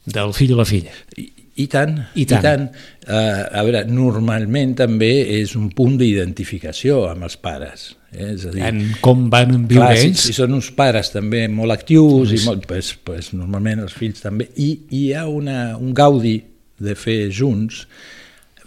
del 0.08 0.32
fill 0.34 0.56
o 0.56 0.62
la 0.62 0.68
filla. 0.70 0.96
I, 1.20 1.28
I 1.60 1.68
tant, 1.68 1.98
I 2.16 2.26
tant. 2.26 2.40
I 2.40 2.48
tant. 2.48 2.68
Uh, 3.04 3.44
a 3.52 3.66
veure, 3.68 3.84
normalment 3.92 4.78
també 4.80 5.12
és 5.42 5.58
un 5.60 5.68
punt 5.76 6.00
d'identificació 6.00 7.04
amb 7.12 7.28
els 7.28 7.36
pares. 7.36 7.92
Eh? 8.12 8.34
És 8.34 8.46
a 8.46 8.52
dir, 8.54 8.64
En 8.68 8.82
com 9.04 9.28
van 9.32 9.66
viure 9.70 9.88
clar, 9.88 9.98
si, 9.98 10.10
ells? 10.12 10.26
si 10.28 10.36
són 10.36 10.56
uns 10.58 10.72
pares 10.76 11.12
també 11.14 11.46
molt 11.52 11.76
actius, 11.76 12.34
i 12.36 12.42
molt, 12.46 12.68
pues, 12.70 12.94
pues, 13.08 13.32
normalment 13.38 13.86
els 13.86 13.96
fills 13.96 14.24
també, 14.24 14.50
i, 14.56 14.72
i 14.90 15.06
hi 15.06 15.14
ha 15.16 15.28
una, 15.32 15.78
un 15.80 15.96
gaudi 15.96 16.38
de 16.82 16.98
fer 16.98 17.30
junts 17.32 17.86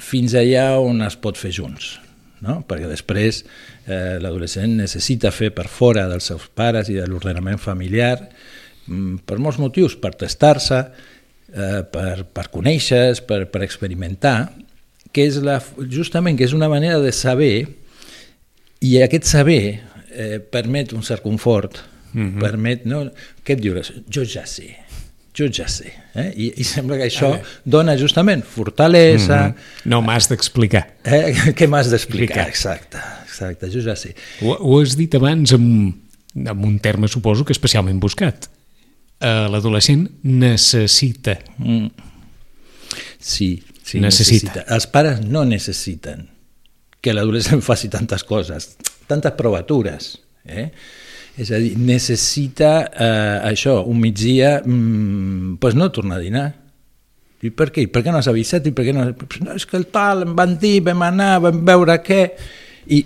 fins 0.04 0.34
allà 0.38 0.74
on 0.80 1.04
es 1.04 1.16
pot 1.20 1.38
fer 1.40 1.52
junts. 1.54 1.98
No? 2.44 2.58
perquè 2.68 2.90
després 2.90 3.38
eh, 3.40 4.18
l'adolescent 4.20 4.74
necessita 4.76 5.30
fer 5.32 5.48
per 5.56 5.64
fora 5.72 6.02
dels 6.10 6.26
seus 6.28 6.42
pares 6.52 6.90
i 6.92 6.96
de 6.98 7.06
l'ordenament 7.08 7.56
familiar 7.56 8.18
mm, 8.20 9.22
per 9.24 9.38
molts 9.40 9.56
motius, 9.62 9.94
per 9.96 10.10
testar-se, 10.20 10.80
eh, 11.54 11.80
per, 11.88 12.26
per 12.28 12.50
conèixer, 12.52 13.14
per, 13.24 13.46
per 13.48 13.62
experimentar, 13.64 14.50
que 15.14 15.24
és 15.24 15.38
la, 15.40 15.56
justament 15.88 16.36
que 16.36 16.44
és 16.44 16.52
una 16.52 16.68
manera 16.68 16.98
de 17.00 17.14
saber 17.16 17.64
i 18.80 18.96
aquest 19.02 19.24
saber 19.24 19.80
eh, 20.10 20.38
permet 20.38 20.92
un 20.92 21.02
cert 21.02 21.22
confort, 21.22 21.82
mm 22.12 22.22
-hmm. 22.22 22.40
permet... 22.40 22.84
No? 22.84 23.04
Què 23.44 23.56
et 23.56 23.60
dius? 23.60 23.92
Jo 24.10 24.24
ja 24.24 24.46
sé, 24.46 24.76
jo 25.36 25.48
ja 25.52 25.68
sé. 25.68 25.92
Eh? 26.14 26.32
I, 26.36 26.52
I 26.56 26.64
sembla 26.64 26.96
que 26.96 27.08
això 27.08 27.38
dona 27.64 27.96
justament 27.98 28.44
fortalesa... 28.44 29.48
Mm 29.48 29.52
-hmm. 29.52 29.84
No 29.84 30.00
m'has 30.02 30.28
d'explicar. 30.28 30.86
Eh? 31.04 31.34
Què 31.58 31.68
m'has 31.68 31.90
d'explicar? 31.90 32.48
Explicar. 32.48 32.48
Exacte, 32.48 32.98
exacte, 33.24 33.70
jo 33.70 33.80
ja 33.80 33.96
sé. 33.96 34.14
Ho, 34.42 34.56
ho 34.60 34.80
has 34.80 34.96
dit 34.96 35.14
abans 35.14 35.52
amb, 35.52 35.94
amb 36.46 36.64
un 36.64 36.78
terme, 36.78 37.08
suposo, 37.08 37.44
que 37.44 37.52
especialment 37.52 38.00
buscat. 38.00 38.48
Uh, 39.20 39.48
L'adolescent 39.50 40.10
necessita. 40.22 41.38
Mm. 41.58 41.86
Sí, 43.18 43.62
sí, 43.82 44.00
Necessita. 44.00 44.46
necessita. 44.46 44.74
Els 44.74 44.86
pares 44.86 45.20
no 45.20 45.44
necessiten 45.44 46.33
que 47.04 47.14
l'adolescent 47.14 47.62
faci 47.68 47.90
tantes 47.92 48.24
coses, 48.24 48.74
tantes 49.10 49.36
provatures. 49.36 50.14
Eh? 50.44 50.68
És 51.40 51.50
a 51.50 51.58
dir, 51.58 51.74
necessita 51.80 52.74
eh, 52.86 53.50
això, 53.50 53.80
un 53.90 54.00
migdia, 54.00 54.60
mm, 54.64 55.56
pues 55.60 55.76
no 55.76 55.90
tornar 55.92 56.20
a 56.20 56.24
dinar. 56.24 56.46
I 57.44 57.50
per 57.52 57.68
què? 57.74 57.84
I 57.84 57.90
per 57.92 58.04
què 58.04 58.12
no 58.12 58.20
has 58.22 58.30
avisat? 58.30 58.64
I 58.70 58.72
per 58.72 58.86
què 58.86 58.94
no... 58.96 59.08
no 59.10 59.56
és 59.58 59.66
que 59.68 59.76
el 59.76 59.88
tal, 59.92 60.24
em 60.24 60.32
van 60.38 60.56
dir, 60.60 60.78
vam 60.86 61.04
anar, 61.10 61.34
vam 61.44 61.60
veure 61.66 61.98
què... 62.04 62.22
I, 62.94 63.02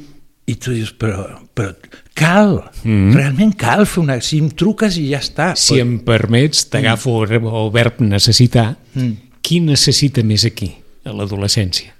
i 0.48 0.54
tu 0.56 0.72
dius, 0.72 0.94
però, 0.96 1.26
però 1.54 1.74
cal, 2.16 2.70
mm 2.82 2.90
-hmm. 2.90 3.16
realment 3.16 3.52
cal 3.56 3.84
fer 3.86 4.02
una... 4.02 4.20
Si 4.20 4.38
em 4.38 4.48
truques 4.50 4.96
i 4.96 5.10
ja 5.10 5.18
està. 5.18 5.54
Si 5.56 5.78
em 5.80 5.98
permets, 5.98 6.68
t'agafo 6.70 7.24
el 7.24 7.32
el 7.32 7.70
verb 7.72 8.00
necessitar. 8.00 8.76
Mm. 8.94 9.12
Qui 9.42 9.60
necessita 9.60 10.22
més 10.22 10.44
aquí, 10.44 10.72
a 11.04 11.12
l'adolescència? 11.12 11.97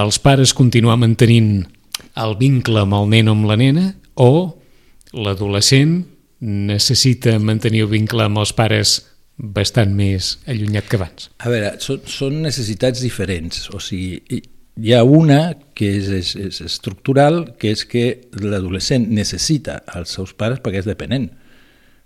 Els 0.00 0.18
pares 0.22 0.54
continuar 0.56 0.96
mantenint 1.00 1.66
el 2.22 2.34
vincle 2.40 2.80
amb 2.84 2.96
el 2.96 3.08
nen 3.12 3.28
o 3.28 3.34
amb 3.36 3.48
la 3.50 3.56
nena 3.60 3.86
o 4.20 4.30
l'adolescent 5.12 5.98
necessita 6.42 7.36
mantenir 7.38 7.84
el 7.84 7.90
vincle 7.92 8.24
amb 8.24 8.40
els 8.42 8.52
pares 8.56 8.94
bastant 9.36 9.92
més 9.96 10.36
allunyat 10.48 10.88
que 10.88 10.98
abans? 10.98 11.28
A 11.44 11.50
veure, 11.52 11.74
són, 11.84 12.00
són 12.08 12.40
necessitats 12.44 13.02
diferents. 13.04 13.68
O 13.74 13.80
sigui, 13.80 14.20
hi- 14.32 14.94
ha 14.94 15.02
una 15.04 15.54
que 15.76 15.90
és, 15.98 16.08
és, 16.08 16.32
és 16.36 16.60
estructural, 16.64 17.52
que 17.60 17.72
és 17.76 17.84
que 17.88 18.04
l'adolescent 18.40 19.08
necessita 19.12 19.82
els 19.94 20.14
seus 20.16 20.32
pares 20.32 20.60
perquè 20.64 20.80
és 20.82 20.88
dependent. 20.88 21.28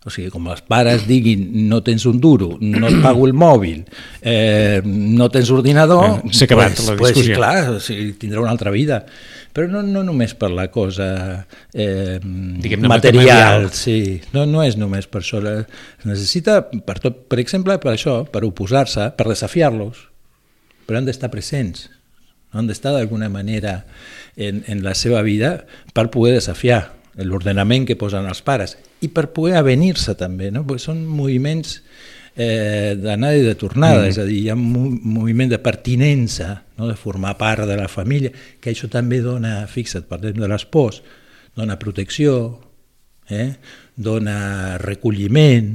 O 0.06 0.10
sigui, 0.14 0.28
com 0.30 0.44
els 0.52 0.60
pares 0.62 1.02
diguin 1.08 1.48
no 1.66 1.80
tens 1.82 2.04
un 2.06 2.20
duro, 2.22 2.52
no 2.62 2.86
et 2.86 3.00
pago 3.02 3.24
el 3.26 3.32
mòbil, 3.34 3.80
eh, 4.22 4.78
no 4.86 5.26
tens 5.34 5.50
ordinador... 5.50 6.20
Eh, 6.22 6.30
s'ha 6.30 6.46
acabat 6.46 6.78
la 6.78 6.94
pues, 6.94 7.10
discussió. 7.16 7.34
clar, 7.40 7.56
o 7.74 7.80
sigui, 7.82 8.12
tindrà 8.20 8.38
una 8.44 8.52
altra 8.54 8.70
vida. 8.70 9.00
Però 9.56 9.66
no, 9.72 9.80
no 9.82 10.04
només 10.04 10.34
per 10.36 10.50
la 10.52 10.68
cosa 10.70 11.08
eh, 11.74 12.20
material, 12.22 12.86
material. 12.92 13.70
sí, 13.72 14.20
no, 14.34 14.44
no 14.46 14.62
és 14.62 14.76
només 14.78 15.08
per 15.10 15.22
això. 15.24 15.40
La- 15.42 15.64
Es 15.64 16.04
necessita, 16.06 16.60
per, 16.70 16.98
tot, 17.02 17.24
per 17.26 17.40
exemple, 17.42 17.74
per 17.82 17.94
això, 17.96 18.20
per 18.30 18.44
oposar-se, 18.46 19.08
per 19.16 19.26
desafiar-los, 19.32 20.04
però 20.86 21.00
han 21.00 21.08
d'estar 21.08 21.32
presents, 21.32 21.88
han 22.54 22.68
d'estar 22.70 22.92
d'alguna 22.94 23.26
manera 23.32 23.80
en, 24.36 24.62
en 24.68 24.84
la 24.84 24.94
seva 24.94 25.24
vida 25.26 25.64
per 25.96 26.10
poder 26.14 26.36
desafiar 26.36 26.92
l'ordenament 27.24 27.86
que 27.88 27.96
posen 27.96 28.26
els 28.28 28.42
pares 28.44 28.76
i 29.04 29.08
per 29.12 29.30
poder 29.32 29.56
avenir-se 29.60 30.16
també, 30.18 30.50
no? 30.52 30.64
perquè 30.66 30.84
són 30.84 31.00
moviments 31.08 31.78
eh, 32.36 32.92
d'anada 33.00 33.40
i 33.40 33.46
de 33.46 33.54
tornada, 33.56 34.02
mm. 34.02 34.10
és 34.12 34.20
a 34.20 34.26
dir, 34.28 34.42
hi 34.44 34.50
ha 34.52 34.58
un 34.58 34.66
mo- 34.72 35.14
moviment 35.16 35.54
de 35.54 35.60
pertinença, 35.62 36.62
no? 36.76 36.90
de 36.90 36.98
formar 37.00 37.36
part 37.40 37.64
de 37.68 37.78
la 37.78 37.88
família, 37.88 38.32
que 38.60 38.72
això 38.72 38.90
també 38.92 39.22
dona, 39.24 39.62
fixa't, 39.70 40.04
parlem 40.10 40.36
de 40.42 40.52
les 40.52 40.68
pors, 40.68 41.00
dona 41.56 41.78
protecció, 41.80 42.36
eh? 43.32 43.54
dona 43.96 44.76
recolliment, 44.82 45.72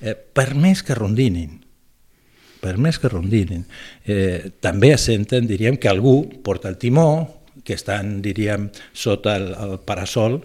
eh, 0.00 0.14
per 0.14 0.52
més 0.54 0.86
que 0.86 0.96
rondinin 0.98 1.60
per 2.64 2.78
més 2.80 2.96
que 2.96 3.10
rondinin. 3.12 3.66
Eh, 4.08 4.56
també 4.64 4.94
senten, 4.96 5.44
diríem, 5.44 5.76
que 5.76 5.90
algú 5.90 6.14
porta 6.40 6.70
el 6.72 6.78
timó, 6.80 7.42
que 7.60 7.76
estan, 7.76 8.22
diríem, 8.24 8.70
sota 8.96 9.34
el, 9.36 9.50
el 9.52 9.74
parasol 9.84 10.38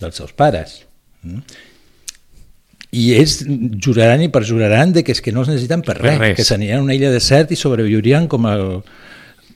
dels 0.00 0.16
seus 0.20 0.32
pares. 0.36 0.80
Mm? 1.22 1.42
I 2.90 3.04
ells 3.14 3.36
juraran 3.84 4.24
i 4.24 4.30
perjuraran 4.34 4.94
de 4.96 5.04
que 5.06 5.14
és 5.14 5.20
que 5.22 5.30
no 5.34 5.44
els 5.44 5.52
necessiten 5.52 5.84
per 5.86 5.94
Per 6.00 6.08
res, 6.08 6.18
res. 6.18 6.36
que 6.38 6.46
s'aniran 6.46 6.82
a 6.82 6.86
una 6.88 6.96
illa 6.96 7.12
desert 7.14 7.52
i 7.54 7.58
sobreviurien 7.58 8.26
com 8.30 8.48
el, 8.50 8.64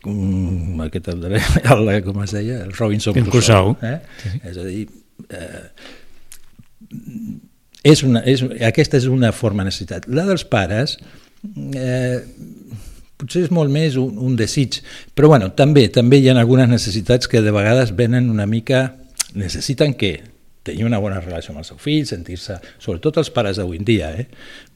com 0.05 0.85
aquest, 0.87 1.11
el, 1.11 1.25
el, 1.75 1.91
com 2.07 2.23
es 2.23 2.37
deia, 2.37 2.61
el 2.63 2.73
Robinson 2.77 3.19
El 3.19 3.31
Crusoe. 3.33 3.75
Eh? 3.83 3.99
És 4.53 4.61
a 4.61 4.67
dir, 4.69 4.87
eh, 5.35 5.65
és 7.85 8.05
una, 8.07 8.23
és, 8.23 8.45
aquesta 8.65 9.01
és 9.01 9.09
una 9.11 9.33
forma 9.35 9.65
de 9.65 9.73
necessitat. 9.73 10.07
La 10.07 10.29
dels 10.29 10.47
pares 10.49 10.95
eh, 11.75 12.21
potser 13.21 13.45
és 13.47 13.51
molt 13.55 13.73
més 13.73 13.99
un, 14.01 14.15
un 14.29 14.37
desig, 14.39 14.79
però 15.17 15.33
bueno, 15.35 15.51
també 15.59 15.89
també 15.93 16.21
hi 16.21 16.31
ha 16.31 16.37
algunes 16.39 16.71
necessitats 16.71 17.31
que 17.31 17.43
de 17.45 17.55
vegades 17.55 17.97
venen 17.97 18.31
una 18.31 18.47
mica... 18.47 18.93
necessiten 19.35 19.97
que 19.99 20.21
tenir 20.65 20.87
una 20.89 20.99
bona 21.03 21.21
relació 21.21 21.53
amb 21.53 21.63
el 21.63 21.69
seu 21.69 21.79
fill, 21.81 22.07
sentir-se... 22.09 22.59
Sobretot 22.83 23.21
els 23.23 23.31
pares 23.35 23.61
d'avui 23.61 23.79
en 23.81 23.87
dia, 23.87 24.11
eh? 24.17 24.27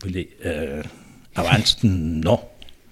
Vull 0.02 0.14
dir, 0.14 0.26
eh, 0.45 0.83
abans 1.40 1.78
no, 1.85 2.37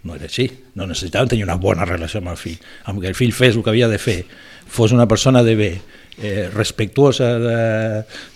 no 0.06 0.16
era 0.16 0.28
així. 0.30 0.48
No 0.74 0.88
necessitaven 0.88 1.34
tenir 1.34 1.44
una 1.46 1.58
bona 1.60 1.86
relació 1.88 2.22
amb 2.22 2.32
el 2.32 2.40
fill. 2.40 2.56
Amb 2.90 3.02
que 3.02 3.12
el 3.12 3.18
fill 3.18 3.34
fes 3.36 3.58
el 3.58 3.66
que 3.66 3.74
havia 3.74 3.90
de 3.92 4.00
fer, 4.00 4.22
fos 4.66 4.96
una 4.96 5.06
persona 5.10 5.44
de 5.46 5.58
bé, 5.58 5.70
eh, 6.18 6.48
respectuosa, 6.54 7.36
de... 7.42 7.60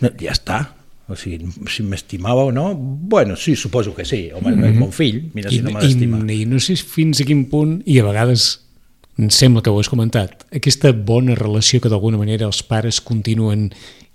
No, 0.04 0.12
ja 0.20 0.36
està. 0.36 0.60
O 1.10 1.16
sigui, 1.18 1.48
si 1.72 1.82
m'estimava 1.82 2.44
o 2.46 2.52
no, 2.54 2.68
bueno, 2.76 3.34
sí, 3.34 3.56
suposo 3.58 3.96
que 3.96 4.04
sí. 4.04 4.28
Home, 4.30 4.52
mm 4.52 4.60
-hmm. 4.60 4.66
el 4.66 4.74
meu 4.74 4.90
fill, 4.92 5.30
mira 5.34 5.50
si 5.50 5.62
no 5.62 5.72
me 5.72 5.80
l'estima. 5.80 6.20
i, 6.28 6.42
I 6.42 6.46
no 6.46 6.60
sé 6.60 6.76
fins 6.76 7.20
a 7.20 7.24
quin 7.24 7.48
punt, 7.50 7.82
i 7.86 7.98
a 7.98 8.04
vegades 8.04 8.69
em 9.20 9.28
sembla 9.28 9.60
que 9.60 9.70
ho 9.70 9.78
has 9.80 9.90
comentat, 9.92 10.46
aquesta 10.56 10.94
bona 10.96 11.36
relació 11.36 11.80
que 11.82 11.90
d'alguna 11.92 12.20
manera 12.20 12.48
els 12.48 12.62
pares 12.64 13.02
continuen 13.04 13.68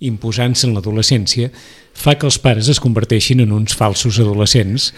imposant-se 0.04 0.66
en 0.68 0.74
l'adolescència 0.76 1.52
fa 1.96 2.18
que 2.20 2.28
els 2.28 2.40
pares 2.42 2.68
es 2.72 2.82
converteixin 2.84 3.44
en 3.46 3.54
uns 3.56 3.78
falsos 3.78 4.18
adolescents 4.20 4.90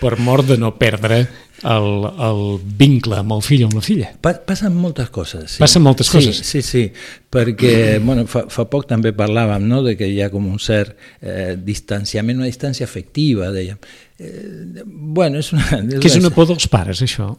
per 0.00 0.16
mort 0.18 0.48
de 0.48 0.56
no 0.58 0.72
perdre 0.80 1.20
el, 1.60 1.90
el 2.08 2.40
vincle 2.80 3.18
amb 3.20 3.36
el 3.36 3.42
fill 3.44 3.66
o 3.66 3.68
amb 3.68 3.76
la 3.76 3.82
filla. 3.84 4.08
Pa 4.24 4.32
passen 4.48 4.72
moltes 4.74 5.10
coses. 5.12 5.44
Sí. 5.54 5.60
Passen 5.60 5.84
moltes 5.84 6.08
sí, 6.08 6.16
coses. 6.16 6.40
Sí, 6.48 6.62
sí, 6.64 6.86
perquè 7.30 8.00
bueno, 8.02 8.24
fa, 8.30 8.46
fa 8.50 8.64
poc 8.72 8.88
també 8.90 9.12
parlàvem 9.16 9.68
no, 9.68 9.82
de 9.84 9.94
que 10.00 10.08
hi 10.08 10.22
ha 10.24 10.30
com 10.32 10.48
un 10.48 10.58
cert 10.58 10.96
eh, 11.20 11.52
distanciament, 11.60 12.40
una 12.40 12.48
distància 12.48 12.88
afectiva, 12.88 13.52
dèiem. 13.54 13.78
Eh, 14.18 14.82
bueno, 14.88 15.44
és 15.44 15.52
una... 15.54 15.84
Que 15.92 16.08
és 16.08 16.18
una 16.18 16.32
por 16.34 16.48
dels 16.48 16.66
pares, 16.72 17.04
això. 17.04 17.34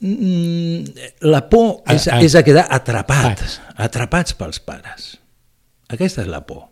Mm, 0.00 0.84
La 1.20 1.48
por 1.48 1.82
A- 1.84 1.94
és, 1.94 2.08
a- 2.08 2.20
és 2.24 2.34
a 2.34 2.42
quedar 2.42 2.66
atrapats, 2.70 3.40
Pares. 3.40 3.60
atrapats 3.76 4.34
pels 4.34 4.60
pares. 4.60 5.18
Aquesta 5.88 6.22
és 6.22 6.28
la 6.28 6.40
por. 6.46 6.68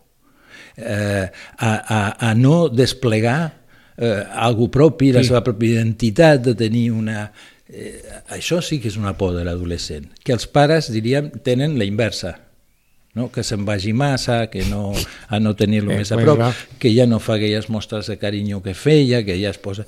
Eh, 0.77 1.29
a, 1.57 1.69
a, 1.69 2.29
a 2.29 2.33
no 2.35 2.69
desplegar 2.69 3.59
eh, 3.97 4.23
algú 4.33 4.69
propi, 4.71 5.11
la 5.11 5.21
Sí. 5.21 5.27
seva 5.27 5.43
pròpia 5.43 5.75
identitat, 5.77 6.41
de 6.41 6.55
tenir 6.55 6.89
una... 6.91 7.31
Eh, 7.67 8.01
això 8.33 8.61
sí 8.63 8.79
que 8.79 8.87
és 8.89 8.95
una 8.97 9.13
por 9.17 9.35
de 9.35 9.43
l'adolescent, 9.45 10.07
que 10.23 10.31
els 10.33 10.47
pares, 10.47 10.87
diríem, 10.91 11.29
tenen 11.43 11.77
la 11.77 11.83
inversa, 11.85 12.39
no? 13.13 13.27
que 13.31 13.43
se'n 13.43 13.65
vagi 13.65 13.91
massa, 13.93 14.47
que 14.49 14.63
no, 14.65 14.93
a 15.27 15.39
no 15.39 15.53
tenir-lo 15.55 15.91
Eh, 15.91 15.97
més 15.99 16.11
a 16.11 16.17
prop, 16.17 16.41
que 16.79 16.89
ja 16.95 17.05
no 17.05 17.19
fa 17.19 17.35
aquelles 17.35 17.69
mostres 17.69 18.07
de 18.07 18.17
carinyo 18.17 18.63
que 18.63 18.73
feia, 18.73 19.21
que 19.25 19.35
ja 19.41 19.51
es 19.51 19.59
posa... 19.59 19.85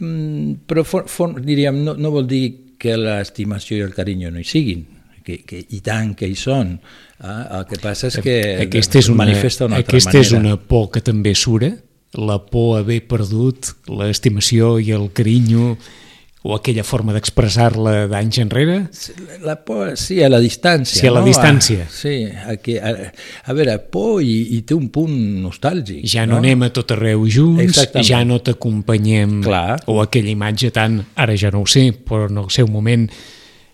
Mm, 0.00 0.64
però 0.66 0.84
for, 0.84 1.06
for, 1.10 1.36
diríem, 1.42 1.82
no, 1.84 1.94
no 1.98 2.12
vol 2.14 2.26
dir 2.30 2.44
que 2.80 2.96
l'estimació 2.98 3.78
i 3.78 3.86
el 3.86 3.94
carinyo 3.94 4.32
no 4.34 4.42
hi 4.42 4.48
siguin, 4.48 4.84
que, 5.22 5.42
que 5.46 5.60
i 5.62 5.80
tant 5.84 6.16
que 6.18 6.26
hi 6.26 6.36
són. 6.38 6.74
Ah, 7.22 7.60
el 7.60 7.66
que 7.70 7.78
passa 7.82 8.08
és 8.10 8.18
que 8.24 8.36
aquesta 8.64 8.98
és 8.98 9.10
una, 9.12 9.22
manifesta 9.24 9.66
d'una 9.68 9.78
altra 9.78 9.94
aquesta 9.94 10.16
manera. 10.16 10.26
és 10.26 10.32
una 10.38 10.56
por 10.58 10.88
que 10.94 11.04
també 11.06 11.36
sura, 11.38 11.70
la 12.18 12.40
por 12.44 12.76
a 12.76 12.82
haver 12.82 13.00
perdut 13.08 13.70
l'estimació 13.88 14.76
i 14.82 14.90
el 14.92 15.12
carinyo 15.14 15.76
o 16.42 16.56
aquella 16.56 16.82
forma 16.82 17.14
d'expressar-la 17.14 18.08
d'anys 18.10 18.40
enrere? 18.42 18.78
La 19.46 19.54
por, 19.62 19.92
sí, 20.00 20.18
a 20.26 20.30
la 20.30 20.40
distància. 20.42 20.98
Sí, 21.00 21.06
a 21.06 21.12
la 21.14 21.20
no? 21.22 21.28
distància. 21.28 21.86
A, 21.86 21.92
sí, 21.94 22.16
a, 22.26 22.56
que, 22.58 22.78
a, 22.82 23.12
a 23.46 23.54
veure, 23.54 23.76
por 23.92 24.18
i, 24.26 24.56
i 24.56 24.62
té 24.66 24.74
un 24.74 24.88
punt 24.94 25.14
nostàlgic. 25.44 26.02
Ja 26.10 26.26
no, 26.26 26.36
no 26.36 26.42
anem 26.42 26.66
a 26.66 26.72
tot 26.74 26.96
arreu 26.96 27.28
junts, 27.30 27.62
Exactament. 27.62 28.08
ja 28.10 28.24
no 28.26 28.40
t'acompanyem, 28.42 29.38
o 29.86 30.00
aquella 30.02 30.34
imatge 30.34 30.72
tan, 30.74 30.98
ara 31.14 31.38
ja 31.38 31.52
no 31.54 31.62
ho 31.62 31.70
sé, 31.70 31.92
però 31.94 32.26
en 32.30 32.42
el 32.42 32.50
seu 32.54 32.66
moment 32.70 33.06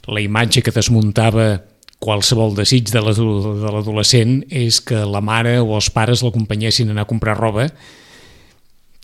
la 0.08 0.20
imatge 0.24 0.62
que 0.64 0.72
desmuntava 0.72 1.54
qualsevol 1.98 2.54
desig 2.54 2.92
de 2.92 3.00
l'adolescent 3.02 4.42
és 4.54 4.78
que 4.84 5.00
la 5.08 5.22
mare 5.24 5.56
o 5.58 5.72
els 5.76 5.88
pares 5.90 6.22
l'acompanyessin 6.22 6.92
a 6.92 6.94
anar 6.94 7.08
a 7.08 7.10
comprar 7.10 7.34
roba 7.38 7.66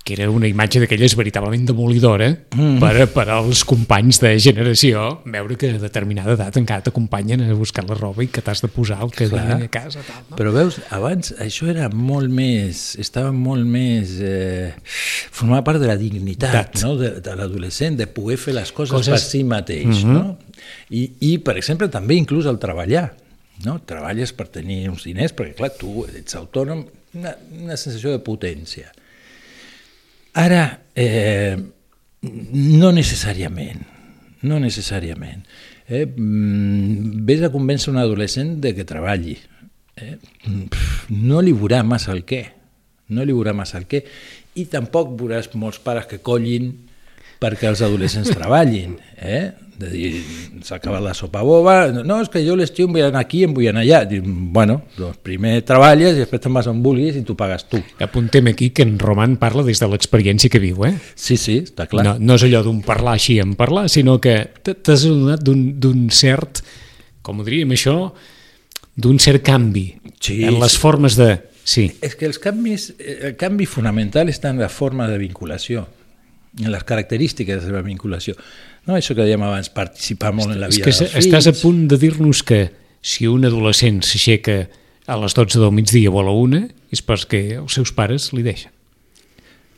que 0.04 0.12
era 0.12 0.28
una 0.28 0.46
imatge 0.46 0.82
d'aquelles 0.82 1.14
veritablement 1.16 1.64
demolidora 1.70 2.26
mm. 2.52 2.76
per, 2.82 3.06
per 3.14 3.24
als 3.32 3.62
companys 3.64 4.18
de 4.20 4.34
generació 4.36 5.06
veure 5.24 5.56
que 5.56 5.70
a 5.72 5.78
determinada 5.80 6.34
edat 6.36 6.58
encara 6.60 6.84
t'acompanyen 6.84 7.40
a 7.46 7.54
buscar 7.56 7.86
la 7.88 7.96
roba 7.96 8.20
i 8.26 8.28
que 8.28 8.42
t'has 8.44 8.60
de 8.60 8.68
posar 8.68 9.00
el 9.06 9.14
que 9.14 9.30
Clar. 9.32 9.56
a 9.56 9.68
casa. 9.72 10.02
Tal, 10.04 10.26
no? 10.28 10.36
Però 10.36 10.52
veus, 10.52 10.76
abans 10.92 11.32
això 11.40 11.70
era 11.72 11.88
molt 11.88 12.28
més, 12.28 12.82
estava 13.00 13.32
molt 13.32 13.64
més, 13.64 14.18
eh, 14.20 14.74
formava 15.32 15.64
part 15.70 15.80
de 15.80 15.88
la 15.88 15.96
dignitat 15.96 16.52
Dat. 16.52 16.82
no? 16.84 16.98
de, 17.00 17.14
de 17.24 17.36
l'adolescent, 17.38 17.96
de 17.96 18.06
poder 18.06 18.36
fer 18.42 18.54
les 18.58 18.72
coses, 18.76 18.92
Coses- 18.92 19.14
per 19.14 19.22
si 19.22 19.40
mateix. 19.48 20.02
no? 20.04 20.36
I, 20.92 21.06
I, 21.24 21.38
per 21.40 21.56
exemple, 21.56 21.88
també 21.88 22.18
inclús 22.20 22.44
el 22.50 22.60
treballar. 22.60 23.06
No? 23.64 23.78
Treballes 23.86 24.34
per 24.36 24.50
tenir 24.52 24.82
uns 24.90 25.06
diners, 25.08 25.32
perquè 25.32 25.56
clar, 25.56 25.72
tu 25.80 26.04
ets 26.10 26.36
autònom, 26.36 26.84
una, 27.16 27.32
una 27.62 27.78
sensació 27.80 28.12
de 28.12 28.20
potència. 28.26 28.92
Ara, 30.34 30.62
eh, 30.94 31.56
no 32.22 32.90
necessàriament, 32.94 33.84
no 34.42 34.58
necessàriament. 34.58 35.44
Eh? 35.86 36.06
Mm, 36.06 37.24
Ves 37.28 37.44
a 37.46 37.52
convèncer 37.52 37.92
un 37.92 38.00
adolescent 38.02 38.56
de 38.60 38.74
que 38.74 38.86
treballi. 38.88 39.36
Eh? 39.96 40.16
No 41.10 41.42
li 41.44 41.54
veurà 41.54 41.84
massa 41.86 42.12
el 42.12 42.24
què, 42.26 42.42
no 43.14 43.22
li 43.22 43.36
veurà 43.36 43.54
massa 43.54 43.78
el 43.78 43.86
què, 43.86 44.02
i 44.58 44.66
tampoc 44.70 45.14
veuràs 45.18 45.52
molts 45.54 45.78
pares 45.82 46.08
que 46.10 46.22
collin 46.24 46.72
perquè 47.44 47.68
els 47.70 47.84
adolescents 47.84 48.32
treballin. 48.32 48.96
Eh? 49.20 49.44
De 49.74 49.88
dir, 49.90 50.10
s'ha 50.62 50.76
acabat 50.78 51.02
la 51.02 51.12
sopa 51.18 51.40
boba, 51.42 51.88
no, 51.90 52.20
és 52.22 52.28
que 52.30 52.44
jo 52.46 52.54
l'estiu 52.54 52.86
em 52.86 52.92
vull 52.94 53.02
anar 53.08 53.24
aquí, 53.24 53.40
em 53.42 53.54
vull 53.56 53.66
anar 53.66 53.82
allà. 53.82 54.04
Dic, 54.06 54.22
bueno, 54.54 54.76
doncs 54.94 55.18
primer 55.26 55.56
treballes 55.66 56.14
i 56.14 56.22
després 56.22 56.44
te'n 56.44 56.54
vas 56.54 56.68
on 56.70 56.78
vulguis 56.84 57.18
i 57.18 57.24
tu 57.26 57.34
pagues 57.38 57.66
tu. 57.72 57.80
Apuntem 58.06 58.52
aquí 58.52 58.70
que 58.70 58.86
en 58.86 58.94
Roman 59.02 59.34
parla 59.40 59.64
des 59.66 59.82
de 59.82 59.88
l'experiència 59.90 60.52
que 60.52 60.62
viu, 60.62 60.86
eh? 60.86 60.94
Sí, 61.18 61.36
sí, 61.36 61.58
està 61.66 61.88
clar. 61.90 62.06
No, 62.06 62.14
no 62.22 62.38
és 62.38 62.46
allò 62.46 62.62
d'un 62.66 62.78
parlar 62.86 63.16
així 63.18 63.40
en 63.42 63.56
parlar, 63.58 63.88
sinó 63.90 64.20
que 64.22 64.36
t'has 64.62 65.08
adonat 65.10 65.42
d'un 65.42 65.66
d'un 65.82 66.06
cert, 66.14 66.62
com 67.26 67.42
ho 67.42 67.46
diríem 67.46 67.74
això, 67.74 67.98
d'un 68.94 69.18
cert 69.18 69.42
canvi 69.42 69.88
Sí, 70.24 70.38
en 70.46 70.56
les 70.60 70.72
sí. 70.72 70.78
formes 70.80 71.18
de... 71.18 71.34
Sí, 71.64 71.88
És 72.04 72.14
que 72.16 72.26
els 72.28 72.38
canvis, 72.38 72.90
eh, 72.98 73.18
el 73.30 73.36
canvi 73.40 73.66
fonamental 73.66 74.28
està 74.28 74.50
en 74.52 74.58
la 74.60 74.68
forma 74.68 75.06
de 75.08 75.18
vinculació, 75.20 75.86
en 76.60 76.70
les 76.70 76.84
característiques 76.84 77.64
de 77.64 77.72
la 77.72 77.82
vinculació. 77.82 78.34
No 78.86 78.94
això 78.94 79.14
que 79.16 79.24
dèiem 79.24 79.42
abans, 79.42 79.70
participar 79.72 80.32
molt 80.36 80.52
en 80.52 80.60
la 80.60 80.68
és 80.68 80.76
vida 80.76 80.84
que 80.90 80.92
dels 80.98 81.14
estàs 81.24 81.46
a 81.50 81.54
punt 81.62 81.86
de 81.88 81.96
dir-nos 81.98 82.42
que 82.46 82.70
si 83.02 83.26
un 83.26 83.44
adolescent 83.44 84.02
s'aixeca 84.04 84.68
a 85.06 85.16
les 85.20 85.34
12 85.34 85.58
del 85.60 85.72
migdia 85.72 86.10
o 86.10 86.20
a 86.20 86.24
la 86.24 86.32
1 86.32 86.68
és 86.92 87.02
perquè 87.04 87.58
els 87.58 87.72
seus 87.74 87.90
pares 87.92 88.30
li 88.32 88.42
deixen, 88.42 88.70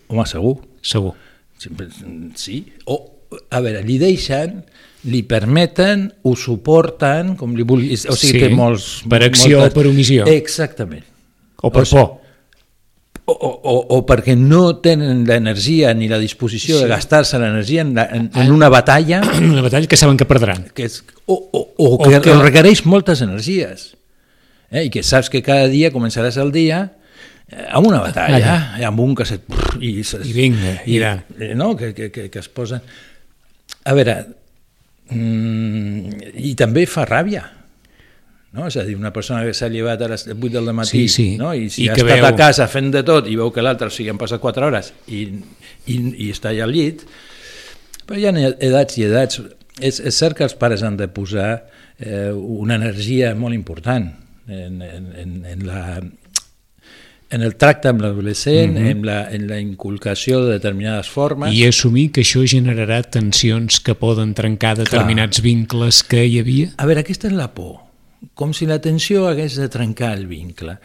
Home, 0.08 0.26
segur. 0.26 0.58
segur. 0.82 1.14
Sempre- 1.58 1.88
Sí. 2.34 2.66
O, 2.86 3.12
a 3.50 3.60
veure, 3.60 3.82
li 3.82 3.96
deixen, 3.98 4.64
li 5.04 5.22
permeten, 5.22 6.12
ho 6.22 6.34
suporten, 6.36 7.34
com 7.36 7.56
li 7.56 7.62
vulguis. 7.62 8.04
O 8.06 8.14
sigui, 8.14 8.32
Sí, 8.38 8.44
té 8.44 8.48
molts... 8.54 9.02
per 9.08 9.22
acció 9.24 9.58
moltes- 9.58 9.72
o 9.72 9.74
per 9.80 9.86
omissió. 9.88 10.26
Exactament. 10.26 11.04
O 11.62 11.70
per 11.72 11.82
O 11.82 11.84
sigui- 11.86 12.02
por. 12.06 12.20
O, 13.28 13.32
o, 13.34 13.72
o- 13.96 14.02
perquè 14.06 14.36
no 14.38 14.76
tenen 14.78 15.24
l'energia 15.26 15.90
ni 15.98 16.06
la 16.06 16.18
disposició 16.22 16.76
sí. 16.78 16.84
de 16.84 16.90
gastar-se 16.92 17.40
l'energia 17.42 17.82
en, 17.82 17.90
la- 17.96 18.04
en, 18.14 18.28
en 18.32 18.52
una 18.54 18.68
batalla 18.70 19.18
Una 19.42 19.62
batalla 19.66 19.88
que 19.90 19.96
saben 19.98 20.16
que 20.16 20.24
perdran. 20.30 20.68
que 20.72 20.84
és, 20.86 21.00
o, 21.26 21.34
o, 21.50 21.60
o, 21.76 21.98
que, 22.04 22.16
O 22.18 22.20
que- 22.20 22.30
que 22.30 22.36
requereix 22.38 22.84
moltes 22.86 23.24
energies 23.26 23.96
eh? 24.70 24.84
i 24.86 24.90
que 24.94 25.02
saps 25.02 25.26
que 25.32 25.42
cada 25.42 25.66
dia 25.66 25.90
començaràs 25.90 26.38
el 26.38 26.52
dia 26.54 26.84
eh, 27.50 27.66
amb 27.74 27.90
una 27.90 27.98
batalla, 28.04 28.54
eh? 28.78 28.86
amb 28.86 29.02
un 29.02 29.16
que 29.18 29.26
se... 29.26 29.40
I, 29.82 30.04
se, 30.06 30.22
I 30.22 30.32
vinga, 30.32 30.76
i 30.86 30.98
de- 31.02 31.18
eh, 31.50 31.54
no? 31.58 31.74
que, 31.74 31.90
que, 31.98 32.12
que, 32.14 32.28
que 32.30 32.38
es 32.38 32.48
posen... 32.48 32.78
A 33.86 33.92
veure, 33.94 34.20
mm, 35.10 36.30
i 36.46 36.54
també 36.58 36.86
fa 36.90 37.04
ràbia, 37.10 37.42
no? 38.56 38.66
És 38.70 38.76
a 38.80 38.84
dir, 38.86 38.96
una 38.96 39.12
persona 39.12 39.44
que 39.44 39.52
s'ha 39.54 39.68
llevat 39.72 40.02
a 40.02 40.08
les 40.08 40.26
8 40.32 40.48
del 40.56 40.72
matí 40.72 41.04
Sí, 41.04 41.08
sí. 41.12 41.28
no? 41.38 41.52
i 41.54 41.68
si 41.70 41.84
I 41.84 41.90
ha 41.90 41.94
estat 41.94 42.10
veu- 42.10 42.26
a 42.26 42.34
casa 42.36 42.66
fent 42.72 42.90
de 42.94 43.02
tot 43.06 43.28
i 43.28 43.36
veu 43.36 43.52
que 43.52 43.62
l'altre, 43.62 43.86
o 43.88 43.94
sigui, 43.94 44.10
han 44.10 44.18
passat 44.18 44.40
4 44.40 44.66
hores 44.66 44.92
i, 45.06 45.22
i, 45.86 45.96
i 46.26 46.30
està 46.32 46.50
allà 46.50 46.64
al 46.64 46.72
llit, 46.74 47.04
però 48.06 48.18
hi 48.18 48.26
ha 48.26 48.34
edats 48.58 48.98
i 48.98 49.04
edats. 49.06 49.42
És, 49.80 50.00
és 50.00 50.14
cert 50.16 50.36
que 50.38 50.44
els 50.46 50.54
pares 50.56 50.82
han 50.82 50.96
de 50.96 51.08
posar 51.12 51.66
eh, 51.98 52.32
una 52.32 52.78
energia 52.80 53.34
molt 53.36 53.54
important 53.54 54.08
en, 54.48 54.80
en, 54.82 55.10
en, 55.20 55.34
en, 55.44 55.66
la, 55.66 56.00
en 57.30 57.42
el 57.42 57.56
tracte 57.56 57.90
amb 57.90 58.00
l'adolescent, 58.00 58.72
mm 58.72 58.76
-hmm. 58.78 58.90
en, 58.90 59.06
la, 59.06 59.30
en 59.30 59.48
la 59.48 59.60
inculcació 59.60 60.44
de 60.44 60.52
determinades 60.52 61.08
formes. 61.08 61.52
I 61.52 61.66
assumir 61.66 62.10
que 62.12 62.22
això 62.22 62.46
generarà 62.46 63.02
tensions 63.02 63.80
que 63.80 63.94
poden 63.94 64.34
trencar 64.34 64.76
determinats 64.78 65.42
vincles 65.42 66.02
que 66.02 66.24
hi 66.24 66.38
havia? 66.38 66.72
A 66.76 66.86
veure, 66.86 67.00
aquesta 67.00 67.28
és 67.28 67.34
la 67.34 67.52
por. 67.52 67.85
Com 68.34 68.52
si 68.56 68.66
la 68.68 68.80
tensió 68.80 69.26
hagués 69.28 69.56
de 69.56 69.68
trencar 69.72 70.14
el 70.16 70.26
vincle. 70.26 70.78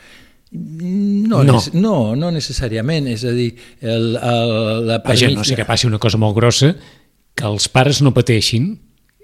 No, 0.52 1.44
No. 1.44 1.54
no, 1.54 1.60
no, 1.74 2.16
no 2.20 2.32
necessàriament. 2.32 3.08
És 3.08 3.24
a 3.24 3.32
dir, 3.32 3.54
el, 3.82 4.16
el, 4.18 4.88
la 4.88 5.00
Vaja, 5.06 5.30
no 5.32 5.44
sé 5.48 5.56
que 5.56 5.66
passi 5.66 5.88
una 5.88 6.00
cosa 6.00 6.20
molt 6.20 6.36
grossa, 6.36 6.74
que 7.36 7.46
els 7.48 7.70
pares 7.72 8.02
no 8.04 8.12
pateixin, 8.14 8.74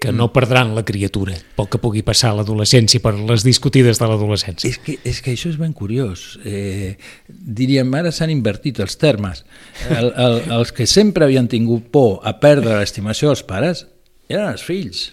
que 0.00 0.12
no 0.14 0.28
perdran 0.32 0.76
la 0.76 0.84
criatura 0.86 1.34
pel 1.58 1.66
que 1.68 1.80
pugui 1.82 2.04
passar 2.06 2.30
a 2.30 2.36
l'adolescència, 2.38 3.00
per 3.02 3.16
les 3.18 3.42
discutides 3.44 3.98
de 3.98 4.06
l'adolescència. 4.06 4.70
És 4.70 4.78
que, 4.78 4.94
és 5.02 5.18
que 5.20 5.32
això 5.34 5.50
és 5.50 5.58
ben 5.58 5.72
curiós. 5.74 6.38
Eh, 6.46 6.94
diríem, 7.28 7.90
ara 7.98 8.12
s'han 8.14 8.30
invertit 8.30 8.78
els 8.80 8.94
termes. 8.96 9.42
El, 9.90 10.12
el, 10.14 10.38
els 10.60 10.70
que 10.72 10.86
sempre 10.86 11.26
havien 11.26 11.48
tingut 11.50 11.90
por 11.90 12.20
a 12.22 12.36
perdre 12.40 12.78
l'estimació 12.78 13.32
dels 13.34 13.42
pares 13.42 13.84
eren 14.30 14.52
els 14.54 14.62
fills. 14.62 15.08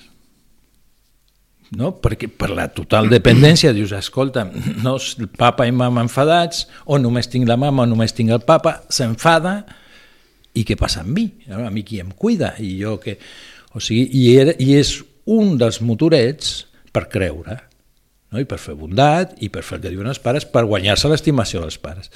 No? 1.75 1.91
Perquè 1.99 2.29
per 2.31 2.51
la 2.55 2.69
total 2.71 3.09
dependència 3.11 3.73
dius, 3.75 3.91
escolta, 3.97 4.45
no, 4.83 4.95
el 4.95 5.27
papa 5.35 5.67
i 5.67 5.73
mama 5.75 6.05
enfadats, 6.05 6.65
o 6.85 6.99
només 7.01 7.27
tinc 7.31 7.49
la 7.49 7.57
mama 7.59 7.83
o 7.83 7.89
només 7.89 8.15
tinc 8.15 8.31
el 8.31 8.45
papa, 8.47 8.77
s'enfada, 8.93 9.57
i 10.55 10.63
què 10.63 10.77
passa 10.79 11.03
amb 11.03 11.11
mi? 11.17 11.25
A 11.51 11.67
mi 11.73 11.83
qui 11.83 11.99
em 11.99 12.13
cuida? 12.15 12.53
I 12.63 12.77
jo 12.79 12.95
que... 13.03 13.17
O 13.75 13.81
sigui, 13.83 14.05
i, 14.15 14.29
era, 14.39 14.53
i 14.63 14.77
és 14.79 15.01
un 15.27 15.57
dels 15.59 15.81
motorets 15.83 16.61
per 16.95 17.09
creure, 17.11 17.57
no? 18.31 18.39
i 18.39 18.47
per 18.47 18.59
fer 18.61 18.77
bondat, 18.79 19.33
i 19.43 19.49
per 19.51 19.65
fer 19.67 19.81
el 19.81 19.83
que 19.83 19.91
diuen 19.91 20.07
els 20.07 20.21
pares, 20.23 20.47
per 20.47 20.63
guanyar-se 20.69 21.11
l'estimació 21.11 21.65
dels 21.65 21.75
pares. 21.81 22.07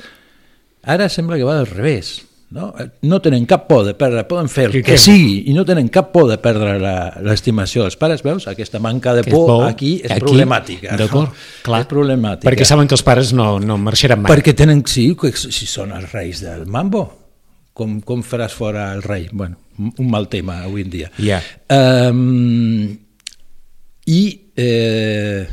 Ara 0.88 1.10
sembla 1.12 1.36
que 1.36 1.48
va 1.48 1.58
al 1.60 1.68
revés. 1.68 2.22
No? 2.52 2.74
no 3.06 3.20
tenen 3.22 3.44
cap 3.46 3.68
por 3.70 3.84
de 3.86 3.92
perdre, 3.94 4.24
poden 4.26 4.48
fer 4.50 4.64
el 4.72 4.80
Que- 4.84 4.96
sigui 4.98 5.44
i 5.52 5.54
no 5.54 5.62
tenen 5.70 5.86
cap 5.94 6.08
por 6.12 6.26
de 6.32 6.40
perdre 6.42 6.80
la- 6.82 7.20
l'estimació 7.22 7.84
dels 7.86 7.96
pares, 7.96 8.24
veus? 8.26 8.48
Aquesta 8.50 8.80
manca 8.82 9.14
de 9.14 9.22
por, 9.24 9.46
por, 9.46 9.68
aquí 9.68 10.02
és 10.04 10.10
aquí, 10.10 10.24
problemàtica. 10.26 10.96
d'acord, 10.98 11.30
no? 11.30 11.36
clar. 11.62 11.82
És 11.84 11.88
problemàtica. 11.92 12.50
Perquè 12.50 12.66
saben 12.66 12.88
que 12.90 12.96
els 12.98 13.04
pares 13.06 13.34
no, 13.38 13.60
no 13.60 13.78
marxaran 13.78 14.24
mai. 14.24 14.32
Perquè 14.34 14.56
tenen, 14.58 14.82
sí, 14.90 15.12
que 15.16 15.30
si 15.38 15.68
són 15.70 15.92
els 15.94 16.12
reis 16.12 16.42
del 16.42 16.66
mambo, 16.66 17.04
com, 17.78 18.00
com 18.02 18.24
faràs 18.26 18.52
fora 18.58 18.90
el 18.96 19.04
rei? 19.06 19.30
Bueno, 19.32 19.58
un 19.78 20.10
mal 20.10 20.26
tema 20.28 20.64
avui 20.64 20.82
en 20.82 20.90
dia. 20.90 21.12
Ja. 21.22 21.44
Um, 21.70 22.98
I... 24.10 24.22
Eh, 24.58 25.48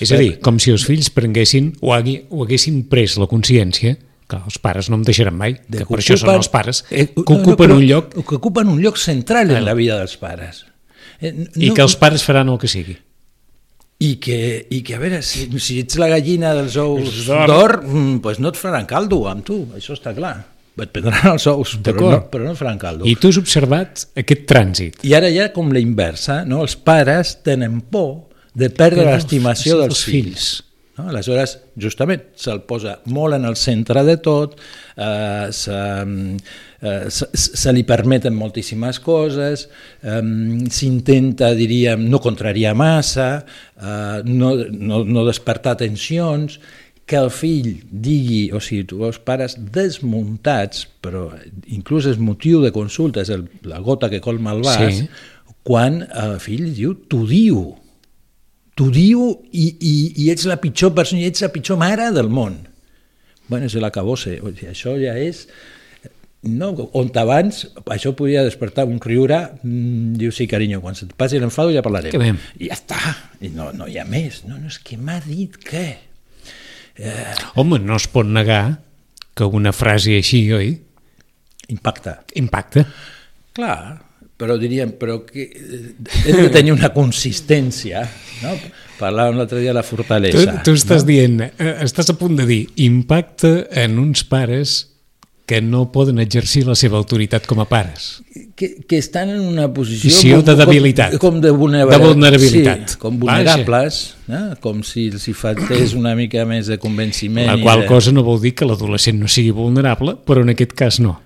És 0.00 0.10
a 0.12 0.16
dir, 0.18 0.38
com 0.42 0.58
si 0.58 0.72
els 0.72 0.82
fills 0.88 1.10
prenguessin 1.14 1.74
o, 1.80 1.92
hagui, 1.94 2.24
o 2.32 2.42
haguessin 2.42 2.82
pres 2.88 3.18
la 3.20 3.26
consciència 3.30 3.94
que 4.30 4.38
els 4.38 4.56
pares 4.62 4.88
no 4.92 4.96
em 5.00 5.04
deixaran 5.06 5.36
mai, 5.36 5.56
que 5.58 5.84
per 5.88 5.98
això 6.00 6.16
són 6.20 6.36
els 6.38 6.48
pares, 6.52 6.84
eh, 6.90 7.08
que 7.10 7.20
no, 7.26 7.26
no, 7.26 7.38
ocupen 7.42 7.66
però 7.66 7.76
un 7.80 7.86
lloc 7.88 8.14
Que 8.16 8.38
ocupen 8.38 8.70
un 8.72 8.80
lloc 8.82 8.98
central 9.02 9.50
en 9.50 9.64
la 9.66 9.74
vida 9.74 9.98
dels 10.00 10.16
pares. 10.20 10.64
Eh, 11.20 11.32
no, 11.36 11.48
i 11.58 11.70
que 11.76 11.82
els 11.84 11.96
pares 12.00 12.24
faran 12.24 12.48
el 12.48 12.58
que 12.62 12.70
sigui. 12.70 12.96
I 14.00 14.14
que, 14.16 14.38
i 14.72 14.78
que 14.80 14.94
a 14.96 15.00
veure, 15.02 15.18
si, 15.20 15.44
si 15.60 15.82
ets 15.82 15.98
la 16.00 16.08
gallina 16.08 16.54
dels 16.56 16.78
ous 16.80 17.26
d'or. 17.28 17.82
mm, 17.84 18.22
pues 18.24 18.38
no 18.40 18.48
et 18.48 18.56
faran 18.56 18.86
caldo 18.88 19.26
amb 19.28 19.44
tu, 19.44 19.58
això 19.76 19.92
està 19.98 20.14
clar. 20.16 20.38
Et 20.80 20.88
prendran 20.88 21.34
els 21.34 21.44
ous, 21.50 21.74
però 21.84 22.06
no, 22.14 22.18
però 22.32 22.46
no 22.46 22.54
et 22.54 22.56
faran 22.56 22.78
caldo. 22.80 23.04
I 23.04 23.12
tu 23.20 23.28
has 23.28 23.36
observat 23.36 24.06
aquest 24.16 24.46
trànsit. 24.48 25.02
I 25.04 25.12
ara 25.18 25.28
ha 25.28 25.50
com 25.52 25.68
la 25.74 25.82
inversa, 25.82 26.38
no? 26.48 26.62
els 26.64 26.78
pares 26.80 27.34
tenen 27.44 27.82
por 27.92 28.30
de 28.56 28.70
perdre 28.72 29.04
l'estimació 29.10 29.76
els- 29.76 29.82
dels 29.82 29.98
els 29.98 30.04
fills. 30.08 30.46
No? 31.00 31.08
Aleshores, 31.10 31.56
justament, 31.80 32.26
se'l 32.36 32.60
posa 32.68 32.98
molt 33.08 33.38
en 33.38 33.48
el 33.48 33.56
centre 33.56 34.04
de 34.04 34.18
tot, 34.20 34.58
eh, 34.96 35.48
se, 35.56 35.78
eh, 36.82 37.06
se, 37.08 37.30
se 37.32 37.72
li 37.72 37.86
permeten 37.88 38.36
moltíssimes 38.36 39.00
coses, 39.00 39.66
eh, 40.04 40.20
s'intenta, 40.76 41.54
diríem, 41.56 42.04
no 42.12 42.20
contrariar 42.20 42.76
massa, 42.76 43.30
eh, 43.80 44.20
no, 44.28 44.54
no, 44.70 45.02
no 45.08 45.26
despertar 45.28 45.78
tensions, 45.80 46.60
que 47.10 47.18
el 47.18 47.32
fill 47.34 47.72
digui, 47.90 48.52
o 48.54 48.60
sigui, 48.62 48.84
tu 48.86 49.00
veus 49.00 49.18
pares 49.26 49.56
desmuntats, 49.74 50.84
però 51.02 51.24
inclús 51.74 52.06
és 52.06 52.20
motiu 52.22 52.60
de 52.62 52.70
consulta, 52.70 53.24
és 53.24 53.32
el, 53.34 53.48
la 53.66 53.80
gota 53.82 54.06
que 54.12 54.22
colma 54.22 54.54
el 54.54 54.62
vas, 54.62 55.00
sí. 55.00 55.08
quan 55.66 56.04
el 56.06 56.36
fill 56.38 56.68
diu, 56.76 56.94
t'ho 57.10 57.24
diu, 57.26 57.64
t'ho 58.80 58.88
diu 58.88 59.26
i, 59.52 59.66
i, 59.76 59.94
i 60.24 60.30
ets 60.32 60.46
la 60.48 60.56
pitjor 60.60 60.94
persona, 60.96 61.20
i 61.20 61.28
ets 61.28 61.44
la 61.44 61.50
pitjor 61.52 61.76
mare 61.80 62.08
del 62.16 62.32
món. 62.32 62.56
Bueno, 63.50 63.68
és 63.68 63.76
l'acabose, 63.76 64.38
o 64.40 64.54
sigui, 64.54 64.70
això 64.72 64.96
ja 64.96 65.18
és... 65.20 65.44
No, 66.40 66.70
on 66.96 67.10
abans 67.20 67.66
això 67.92 68.14
podia 68.16 68.40
despertar 68.46 68.86
un 68.88 68.96
riure, 69.04 69.42
mmm, 69.60 70.14
diu 70.16 70.32
sí, 70.32 70.46
carinyo, 70.48 70.78
quan 70.80 70.96
se't 70.96 71.12
passi 71.12 71.36
l'enfado 71.36 71.74
ja 71.74 71.82
parlarem. 71.84 72.14
Que 72.14 72.20
bé. 72.22 72.30
I 72.56 72.70
ja 72.70 72.78
està, 72.78 73.00
i 73.44 73.50
no, 73.52 73.66
no 73.76 73.84
hi 73.90 73.98
ha 74.00 74.06
més. 74.08 74.40
No, 74.48 74.56
no, 74.56 74.70
és 74.72 74.78
que 74.80 74.96
m'ha 74.96 75.18
dit 75.26 75.58
què? 75.60 75.84
Eh... 76.96 77.34
Home, 77.60 77.82
no 77.84 78.00
es 78.00 78.08
pot 78.08 78.24
negar 78.24 78.78
que 79.36 79.44
una 79.44 79.74
frase 79.76 80.16
així, 80.16 80.46
oi? 80.56 80.72
Impacta. 81.68 82.22
Impacta. 82.40 82.86
Clar, 83.52 83.76
però 84.40 84.56
diríem, 84.60 84.94
però 84.96 85.20
que 85.26 85.50
hem 86.24 86.38
de 86.46 86.50
tenir 86.52 86.72
una 86.72 86.88
consistència, 86.94 88.06
no? 88.40 88.54
Parlàvem 89.00 89.36
l'altre 89.40 89.60
dia 89.60 89.72
de 89.72 89.78
la 89.78 89.84
fortalesa. 89.84 90.60
Tu, 90.60 90.70
tu 90.70 90.76
estàs 90.76 91.04
no? 91.04 91.08
dient, 91.12 91.42
eh, 91.48 91.74
estàs 91.84 92.12
a 92.12 92.16
punt 92.20 92.38
de 92.40 92.46
dir, 92.48 92.62
impacta 92.84 93.52
en 93.84 94.00
uns 94.00 94.24
pares 94.28 94.80
que 95.50 95.58
no 95.60 95.88
poden 95.90 96.20
exercir 96.22 96.62
la 96.62 96.76
seva 96.78 96.94
autoritat 97.00 97.48
com 97.50 97.58
a 97.58 97.64
pares. 97.66 98.20
Que, 98.54 98.84
que 98.86 99.00
estan 99.02 99.32
en 99.34 99.40
una 99.42 99.64
posició... 99.74 100.06
Posició 100.06 100.42
de 100.46 100.54
debilitat. 100.60 101.16
Com, 101.16 101.40
com 101.40 101.40
de, 101.42 101.50
vulnerabilitat. 101.50 102.04
De 102.04 102.12
vulnerabilitat. 102.12 102.92
Sí, 102.92 103.00
com 103.02 103.16
vulnerables, 103.18 103.98
eh? 104.30 104.44
com 104.62 104.84
si 104.86 105.08
els 105.10 105.26
hi 105.26 105.34
faltés 105.34 105.96
una 105.98 106.14
mica 106.14 106.44
més 106.46 106.70
de 106.70 106.78
convenciment. 106.78 107.50
La 107.50 107.58
qual 107.64 107.82
de... 107.82 107.90
cosa 107.90 108.14
no 108.14 108.22
vol 108.22 108.38
dir 108.44 108.54
que 108.54 108.68
l'adolescent 108.68 109.18
no 109.18 109.26
sigui 109.26 109.50
vulnerable, 109.56 110.14
però 110.22 110.46
en 110.46 110.54
aquest 110.54 110.76
cas 110.78 111.00
no. 111.02 111.18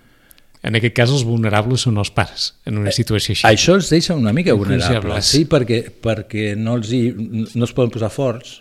En 0.65 0.79
aquest 0.79 0.95
cas 0.97 1.11
els 1.13 1.27
vulnerables 1.29 1.83
són 1.85 2.01
els 2.01 2.11
pares, 2.15 2.55
en 2.65 2.79
una 2.81 2.93
situació 2.95 3.35
així. 3.35 3.45
Això 3.45 3.75
els 3.77 3.91
deixa 3.93 4.15
una 4.17 4.33
mica 4.33 4.55
vulnerables, 4.57 5.33
sí, 5.35 5.43
perquè, 5.51 5.83
perquè 6.07 6.55
no, 6.57 6.79
els 6.81 6.93
hi, 6.97 7.03
no 7.13 7.67
es 7.67 7.75
poden 7.77 7.93
posar 7.93 8.09
forts, 8.13 8.55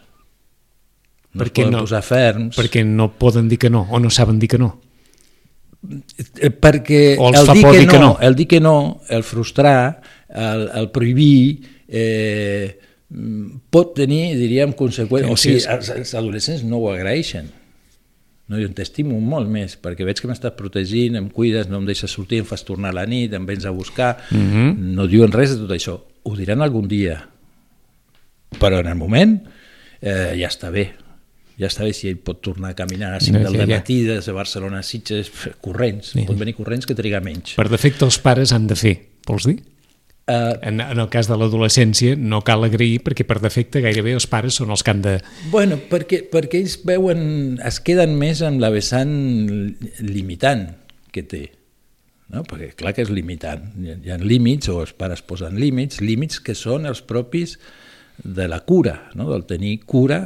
no 1.32 1.46
perquè 1.46 1.64
es 1.64 1.70
poden 1.70 1.78
no, 1.78 1.84
posar 1.88 2.02
ferms. 2.04 2.58
Perquè 2.60 2.84
no 2.88 3.08
poden 3.20 3.48
dir 3.48 3.62
que 3.62 3.72
no, 3.72 3.86
o 3.88 4.04
no 4.04 4.12
saben 4.12 4.42
dir 4.42 4.52
que 4.52 4.60
no. 4.60 4.74
Eh, 5.84 6.52
perquè 6.52 7.16
o 7.20 7.32
el 7.32 7.48
dir, 7.54 7.64
que, 7.64 7.80
dir 7.80 7.88
no, 7.88 7.94
que 7.94 8.04
no, 8.04 8.12
el 8.28 8.36
dir 8.36 8.50
que 8.52 8.60
no, 8.64 8.76
el 9.08 9.24
frustrar, 9.24 10.02
el, 10.28 10.68
el 10.84 10.92
prohibir, 10.92 11.72
eh, 11.88 12.68
pot 13.72 13.96
tenir, 13.96 14.34
diríem, 14.40 14.76
conseqüències. 14.76 15.32
O 15.32 15.40
sigui, 15.40 15.64
els, 15.72 15.96
els 15.96 16.16
adolescents 16.20 16.68
no 16.68 16.84
ho 16.84 16.92
agraeixen. 16.92 17.52
No, 18.54 18.62
jo 18.62 18.70
t'estimo 18.78 19.18
molt 19.18 19.50
més, 19.50 19.74
perquè 19.82 20.06
veig 20.06 20.22
que 20.22 20.30
m'estàs 20.30 20.54
protegint, 20.58 21.18
em 21.18 21.30
cuides, 21.34 21.70
no 21.72 21.82
em 21.82 21.88
deixes 21.90 22.14
sortir, 22.14 22.44
em 22.44 22.50
fas 22.50 22.62
tornar 22.68 22.94
a 22.94 23.00
la 23.02 23.08
nit, 23.10 23.34
em 23.34 23.48
vens 23.50 23.66
a 23.66 23.74
buscar, 23.74 24.18
mm 24.30 24.50
-hmm. 24.52 24.76
no 24.94 25.08
diuen 25.10 25.34
res 25.34 25.56
de 25.56 25.66
tot 25.66 25.72
això. 25.72 26.00
Ho 26.24 26.36
diran 26.38 26.62
algun 26.62 26.88
dia, 26.88 27.18
però 28.60 28.80
en 28.80 28.88
el 28.88 28.96
moment 28.96 29.42
eh, 30.02 30.36
ja 30.38 30.48
està 30.48 30.70
bé 30.70 30.94
ja 31.60 31.68
està 31.70 31.86
bé 31.86 31.94
si 31.94 32.10
ell 32.10 32.18
pot 32.18 32.42
tornar 32.42 32.74
a 32.74 32.78
caminar 32.78 33.14
a 33.14 33.20
5 33.20 33.52
del 33.52 33.68
matí 33.70 34.02
des 34.08 34.26
de 34.26 34.34
Barcelona 34.34 34.80
a 34.80 34.84
Sitges 34.84 35.30
corrents, 35.62 36.14
sí. 36.16 36.26
pot 36.26 36.38
venir 36.40 36.56
corrents 36.58 36.88
que 36.90 36.96
triga 36.98 37.22
menys. 37.22 37.54
Per 37.60 37.70
defecte 37.70 38.06
els 38.06 38.18
pares 38.24 38.54
han 38.56 38.66
de 38.68 38.76
fer, 38.80 38.96
vols 39.28 39.46
dir? 39.46 39.60
Uh, 40.24 40.56
en, 40.62 40.80
en 40.80 41.00
el 41.02 41.10
cas 41.12 41.28
de 41.28 41.36
l'adolescència 41.36 42.16
no 42.16 42.38
cal 42.48 42.64
agrair 42.64 43.02
perquè 43.04 43.26
per 43.28 43.42
defecte 43.44 43.82
gairebé 43.84 44.14
els 44.16 44.24
pares 44.32 44.56
són 44.56 44.70
els 44.72 44.80
que 44.80 44.94
han 44.94 45.02
de... 45.04 45.18
Bueno, 45.52 45.76
perquè, 45.90 46.22
perquè 46.32 46.62
ells 46.62 46.78
veuen, 46.88 47.26
es 47.60 47.82
queden 47.84 48.16
més 48.22 48.40
amb 48.48 48.64
la 48.64 48.70
vessant 48.72 49.12
limitant 50.00 50.70
que 51.12 51.26
té. 51.28 51.42
No? 52.32 52.46
Perquè 52.48 52.72
clar 52.80 52.94
que 52.96 53.04
és 53.04 53.12
limitant. 53.12 53.66
Hi 53.76 53.92
ha, 53.92 53.98
hi 54.00 54.14
ha 54.16 54.18
límits, 54.22 54.72
o 54.72 54.78
els 54.86 54.96
pares 54.96 55.26
posen 55.28 55.60
límits, 55.60 56.00
límits 56.00 56.40
que 56.40 56.56
són 56.56 56.88
els 56.88 57.04
propis 57.04 57.58
de 58.24 58.48
la 58.48 58.62
cura, 58.64 58.96
no? 59.20 59.28
del 59.34 59.44
tenir 59.50 59.82
cura 59.84 60.22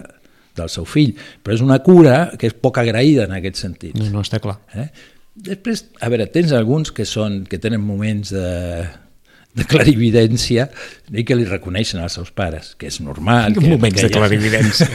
del 0.57 0.69
seu 0.73 0.86
fill, 0.86 1.17
però 1.41 1.57
és 1.57 1.65
una 1.65 1.79
cura 1.81 2.38
que 2.38 2.51
és 2.51 2.53
poc 2.53 2.77
agraïda 2.83 3.25
en 3.25 3.33
aquest 3.39 3.65
sentit. 3.65 3.97
No, 3.97 4.12
no 4.13 4.21
està 4.21 4.38
clar. 4.45 4.60
Eh? 4.77 4.91
Després, 5.49 5.88
a 6.05 6.13
veure, 6.13 6.29
tens 6.29 6.53
alguns 6.53 6.93
que, 6.93 7.05
són, 7.05 7.43
que 7.49 7.57
tenen 7.62 7.81
moments 7.81 8.29
de, 8.33 8.45
de 9.57 9.65
clarividència 9.65 10.67
i 11.13 11.23
que 11.25 11.38
li 11.38 11.45
reconeixen 11.47 12.01
als 12.03 12.17
seus 12.19 12.29
pares, 12.36 12.73
que 12.77 12.89
és 12.91 12.99
normal. 13.01 13.55
Que, 13.55 13.63
moments 13.73 13.97
que 13.97 14.07
de 14.07 14.13
clarividència. 14.13 14.88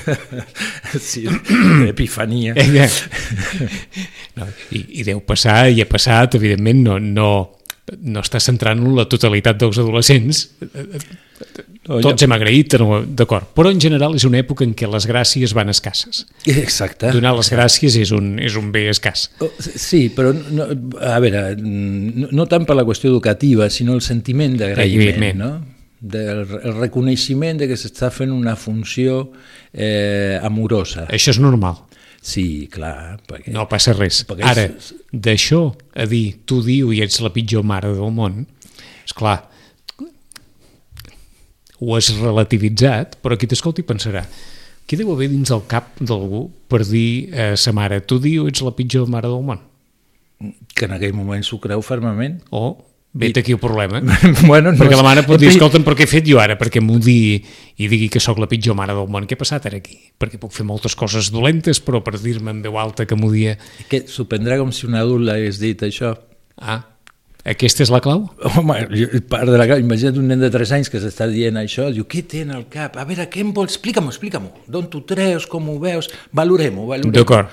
sí, 1.10 1.24
d'epifania. 1.86 2.54
no, 4.38 4.46
i, 4.70 4.84
I 5.00 5.08
deu 5.08 5.22
passar, 5.26 5.64
i 5.72 5.82
ha 5.82 5.88
passat, 5.90 6.38
evidentment, 6.38 6.84
no, 6.86 6.98
no, 7.02 7.30
no 7.98 8.22
està 8.22 8.42
centrant 8.42 8.84
la 8.96 9.08
totalitat 9.10 9.58
dels 9.62 9.82
adolescents 9.82 10.46
Tots 11.82 12.22
hem 12.22 12.32
agraït, 12.34 12.76
d'acord. 13.18 13.48
Però 13.58 13.70
en 13.74 13.80
general 13.82 14.14
és 14.14 14.22
una 14.28 14.38
època 14.38 14.62
en 14.62 14.74
què 14.78 14.86
les 14.86 15.06
gràcies 15.10 15.54
van 15.56 15.72
escasses. 15.72 16.22
Exacte. 16.46 17.10
Donar 17.14 17.34
les 17.34 17.50
gràcies 17.50 17.96
és 17.98 18.12
un, 18.14 18.36
és 18.38 18.54
un 18.58 18.70
bé 18.74 18.84
escàs. 18.92 19.26
Oh, 19.42 19.50
sí, 19.58 20.04
però 20.14 20.30
no, 20.32 20.68
a 21.02 21.18
veure, 21.22 21.56
no, 21.58 22.46
tant 22.46 22.68
per 22.68 22.78
la 22.78 22.86
qüestió 22.86 23.10
educativa, 23.10 23.66
sinó 23.70 23.98
el 23.98 24.04
sentiment 24.06 24.54
d'agraïment, 24.60 25.38
no? 25.42 25.52
del 26.02 26.42
el 26.66 26.74
reconeixement 26.80 27.60
de 27.60 27.68
que 27.70 27.78
s'està 27.78 28.10
fent 28.10 28.32
una 28.34 28.56
funció 28.58 29.28
eh, 29.72 30.38
amorosa. 30.42 31.06
Això 31.14 31.30
és 31.34 31.38
normal. 31.42 31.78
Sí, 32.22 32.68
clar. 32.70 33.18
Perquè, 33.26 33.50
no 33.54 33.66
passa 33.70 33.94
res. 33.94 34.22
Ara, 34.38 34.68
és... 34.70 34.92
d'això 35.10 35.64
a 35.94 36.06
dir, 36.10 36.42
tu 36.46 36.60
diu 36.62 36.90
i 36.94 37.02
ets 37.02 37.22
la 37.22 37.32
pitjor 37.34 37.66
mare 37.66 37.90
del 37.94 38.14
món, 38.14 38.44
és 39.02 39.14
clar, 39.18 39.40
ho 41.82 41.96
has 41.98 42.12
relativitzat, 42.20 43.18
però 43.22 43.34
qui 43.36 43.50
t'escolti 43.50 43.82
pensarà 43.86 44.22
què 44.86 44.98
deu 44.98 45.12
haver 45.14 45.30
dins 45.32 45.50
el 45.54 45.62
cap 45.70 46.00
d'algú 46.02 46.46
per 46.70 46.82
dir 46.84 47.32
a 47.32 47.52
eh, 47.52 47.58
sa 47.58 47.74
mare, 47.76 48.02
tu 48.04 48.18
diu 48.22 48.48
ets 48.50 48.62
la 48.64 48.74
pitjor 48.76 49.10
mare 49.10 49.30
del 49.30 49.44
món? 49.46 49.60
Que 50.74 50.88
en 50.88 50.96
aquell 50.96 51.14
moment 51.14 51.44
s'ho 51.46 51.60
creu 51.62 51.84
fermament. 51.86 52.40
O 52.50 52.74
vet 53.12 53.38
aquí 53.38 53.54
el 53.54 53.60
problema. 53.62 54.00
bueno, 54.50 54.72
no 54.72 54.78
perquè 54.80 54.98
la 54.98 55.06
mare 55.06 55.22
pot 55.24 55.38
dir, 55.40 55.52
escolta'm, 55.52 55.84
però 55.86 55.96
què 55.96 56.06
he 56.06 56.10
fet 56.10 56.26
jo 56.26 56.40
ara? 56.42 56.58
Perquè 56.58 56.82
m'ho 56.82 56.98
digui 56.98 57.38
i 57.78 57.88
digui 57.88 58.08
que 58.12 58.20
sóc 58.20 58.40
la 58.42 58.50
pitjor 58.50 58.76
mare 58.78 58.96
del 58.96 59.08
món. 59.12 59.28
Què 59.28 59.38
ha 59.38 59.42
passat 59.42 59.70
ara 59.70 59.78
aquí? 59.80 59.96
Perquè 60.18 60.40
puc 60.42 60.54
fer 60.56 60.66
moltes 60.66 60.98
coses 60.98 61.30
dolentes, 61.32 61.80
però 61.84 62.02
per 62.04 62.18
dir-me 62.18 62.52
en 62.52 62.64
veu 62.64 62.80
alta 62.80 63.06
que 63.06 63.18
m'ho 63.18 63.30
dia... 63.32 63.56
Que 63.88 64.04
s'ho 64.10 64.26
prendrà 64.28 64.58
com 64.60 64.72
si 64.74 64.88
un 64.90 64.98
adult 64.98 65.28
l'hagués 65.28 65.62
dit, 65.62 65.86
això. 65.86 66.16
Ah, 66.58 66.82
aquesta 67.42 67.82
és 67.82 67.90
la 67.90 67.98
clau? 68.02 68.28
Home, 68.54 68.76
part 69.30 69.50
de 69.50 69.58
la 69.58 69.66
clau. 69.66 69.80
Imagina't 69.82 70.18
un 70.20 70.28
nen 70.30 70.42
de 70.42 70.50
3 70.52 70.76
anys 70.76 70.90
que 70.92 71.00
s'està 71.02 71.26
dient 71.30 71.58
això, 71.58 71.88
diu, 71.90 72.06
què 72.06 72.22
té 72.28 72.44
en 72.46 72.52
el 72.54 72.68
cap? 72.70 72.94
A 72.94 73.06
veure, 73.08 73.26
què 73.30 73.42
em 73.42 73.50
vols? 73.54 73.74
Explica-m'ho, 73.74 74.12
explica-m'ho. 74.14 74.52
D'on 74.70 74.86
t'ho 74.92 75.02
treus, 75.08 75.48
com 75.50 75.66
ho 75.72 75.74
veus? 75.82 76.10
Valorem-ho, 76.38 76.86
valorem-ho. 76.86 77.14
D'acord. 77.16 77.50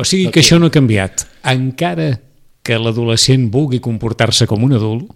O 0.00 0.06
sigui 0.08 0.30
que 0.32 0.40
això 0.40 0.56
no 0.58 0.70
ha 0.70 0.74
canviat. 0.74 1.26
Encara 1.52 2.14
que 2.64 2.78
l'adolescent 2.80 3.50
vulgui 3.52 3.82
comportar-se 3.84 4.48
com 4.48 4.64
un 4.64 4.72
adult, 4.78 5.12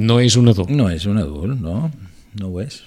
no 0.00 0.16
és 0.24 0.38
un 0.40 0.48
adult. 0.54 0.72
No 0.72 0.88
és 0.88 1.04
un 1.08 1.20
adult, 1.20 1.52
no. 1.60 1.90
No 2.40 2.48
ho 2.48 2.64
és. 2.64 2.80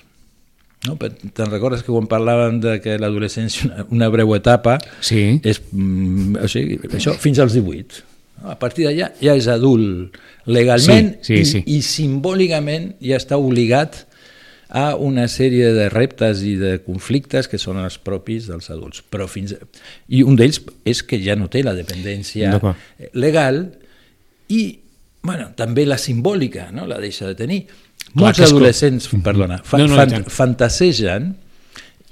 No, 0.86 0.98
Te'n 0.98 1.50
recordes 1.50 1.86
que 1.86 1.94
quan 1.94 2.10
parlàvem 2.10 2.58
de 2.62 2.76
que 2.82 2.98
l'adolescència 3.02 3.70
una, 3.70 3.86
una 3.94 4.10
breu 4.14 4.34
etapa 4.38 4.80
sí. 4.98 5.40
és, 5.46 5.62
mm, 5.72 6.42
o 6.42 6.50
sigui, 6.50 6.82
això 6.94 7.14
fins 7.22 7.42
als 7.42 7.54
18 7.58 8.04
a 8.44 8.58
partir 8.60 8.88
d'allà 8.88 9.12
ja 9.22 9.36
és 9.38 9.48
adult 9.52 10.18
legalment 10.46 11.16
sí, 11.22 11.40
sí, 11.40 11.46
sí. 11.46 11.64
I, 11.64 11.78
i 11.78 11.86
simbòlicament 11.86 12.94
ja 13.04 13.20
està 13.22 13.40
obligat 13.42 14.04
a 14.76 14.96
una 15.00 15.28
sèrie 15.32 15.70
de 15.76 15.88
reptes 15.94 16.42
i 16.44 16.56
de 16.60 16.74
conflictes 16.84 17.48
que 17.48 17.60
són 17.62 17.78
els 17.80 17.96
propis 18.02 18.50
dels 18.50 18.68
adults. 18.74 19.04
Però 19.14 19.28
fins 19.30 19.54
a... 19.56 19.60
I 20.12 20.24
un 20.26 20.36
d'ells 20.36 20.60
és 20.90 21.04
que 21.06 21.20
ja 21.24 21.38
no 21.40 21.48
té 21.54 21.62
la 21.64 21.76
dependència 21.78 22.58
legal 23.14 23.62
i 24.52 24.62
bueno, 25.26 25.50
també 25.58 25.86
la 25.88 25.98
simbòlica 26.02 26.70
no? 26.76 26.86
la 26.90 27.00
deixa 27.02 27.30
de 27.30 27.38
tenir. 27.40 27.62
Clar, 27.66 28.20
Molts 28.28 28.44
adolescents, 28.46 29.08
com... 29.12 29.24
perdona, 29.26 29.62
fa, 29.66 29.80
no, 29.82 29.88
no, 29.90 29.98
fan, 29.98 30.28
fantasegen 30.30 31.32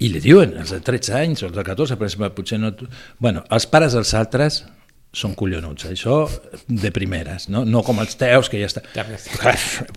i 0.04 0.10
li 0.12 0.22
diuen, 0.24 0.56
els 0.60 0.74
de 0.74 0.80
13 0.84 1.14
anys 1.20 1.44
o 1.44 1.50
els 1.50 1.58
de 1.58 1.64
14, 1.64 1.98
per 2.00 2.08
exemple, 2.08 2.32
potser 2.36 2.60
no... 2.60 2.74
Bueno, 3.22 3.44
els 3.54 3.68
pares 3.70 3.94
dels 3.96 4.14
altres 4.18 4.64
són 5.14 5.36
collonuts, 5.38 5.86
això 5.92 6.24
de 6.66 6.90
primeres, 6.94 7.46
no, 7.54 7.62
no 7.70 7.84
com 7.86 8.02
els 8.02 8.18
teus 8.18 8.50
que 8.50 8.58
ja 8.58 8.70
està... 8.70 8.82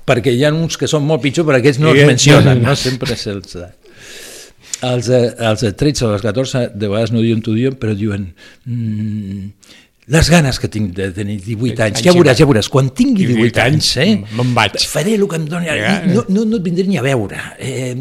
perquè 0.09 0.35
hi 0.35 0.45
ha 0.45 0.53
uns 0.53 0.77
que 0.77 0.89
són 0.91 1.07
molt 1.09 1.25
pitjors 1.25 1.49
però 1.49 1.61
aquests 1.63 1.81
no 1.81 1.95
els 1.95 2.05
mencionen, 2.05 2.61
no? 2.61 2.75
sempre 2.77 3.17
se'ls... 3.17 3.57
els, 3.57 5.09
de, 5.09 5.21
els 5.49 5.65
de 5.65 5.73
13 5.73 6.05
o 6.05 6.13
els 6.19 6.27
14 6.27 6.67
de 6.75 6.91
vegades 6.93 7.15
no 7.17 7.25
diuen 7.25 7.41
t'ho 7.41 7.57
diuen, 7.57 7.79
però 7.81 7.97
diuen 7.97 8.29
mm, 8.69 9.73
les 10.13 10.31
ganes 10.31 10.61
que 10.61 10.69
tinc 10.71 10.93
de 10.99 11.09
tenir 11.17 11.39
18 11.47 11.87
anys, 11.89 12.05
ja 12.05 12.13
veuràs, 12.15 12.37
ja 12.39 12.47
veuràs, 12.51 12.69
quan 12.71 12.93
tingui 12.95 13.25
18 13.33 13.65
anys, 13.65 13.95
eh, 14.05 14.13
me'n 14.37 14.53
vaig. 14.59 14.77
faré 14.85 15.17
el 15.17 15.25
que 15.33 15.41
em 15.41 15.49
doni, 15.49 15.73
ja. 15.73 15.97
no, 16.13 16.27
no, 16.29 16.45
no 16.45 16.61
et 16.61 16.69
vindré 16.69 16.85
ni 16.87 17.01
a 17.01 17.07
veure. 17.07 17.41
Eh, 17.57 17.97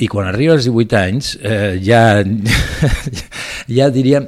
I 0.00 0.08
quan 0.10 0.26
arriba 0.26 0.58
als 0.58 0.66
18 0.66 0.98
anys, 0.98 1.32
eh, 1.38 1.78
ja, 1.84 2.02
ja 3.78 3.88
diríem, 3.94 4.26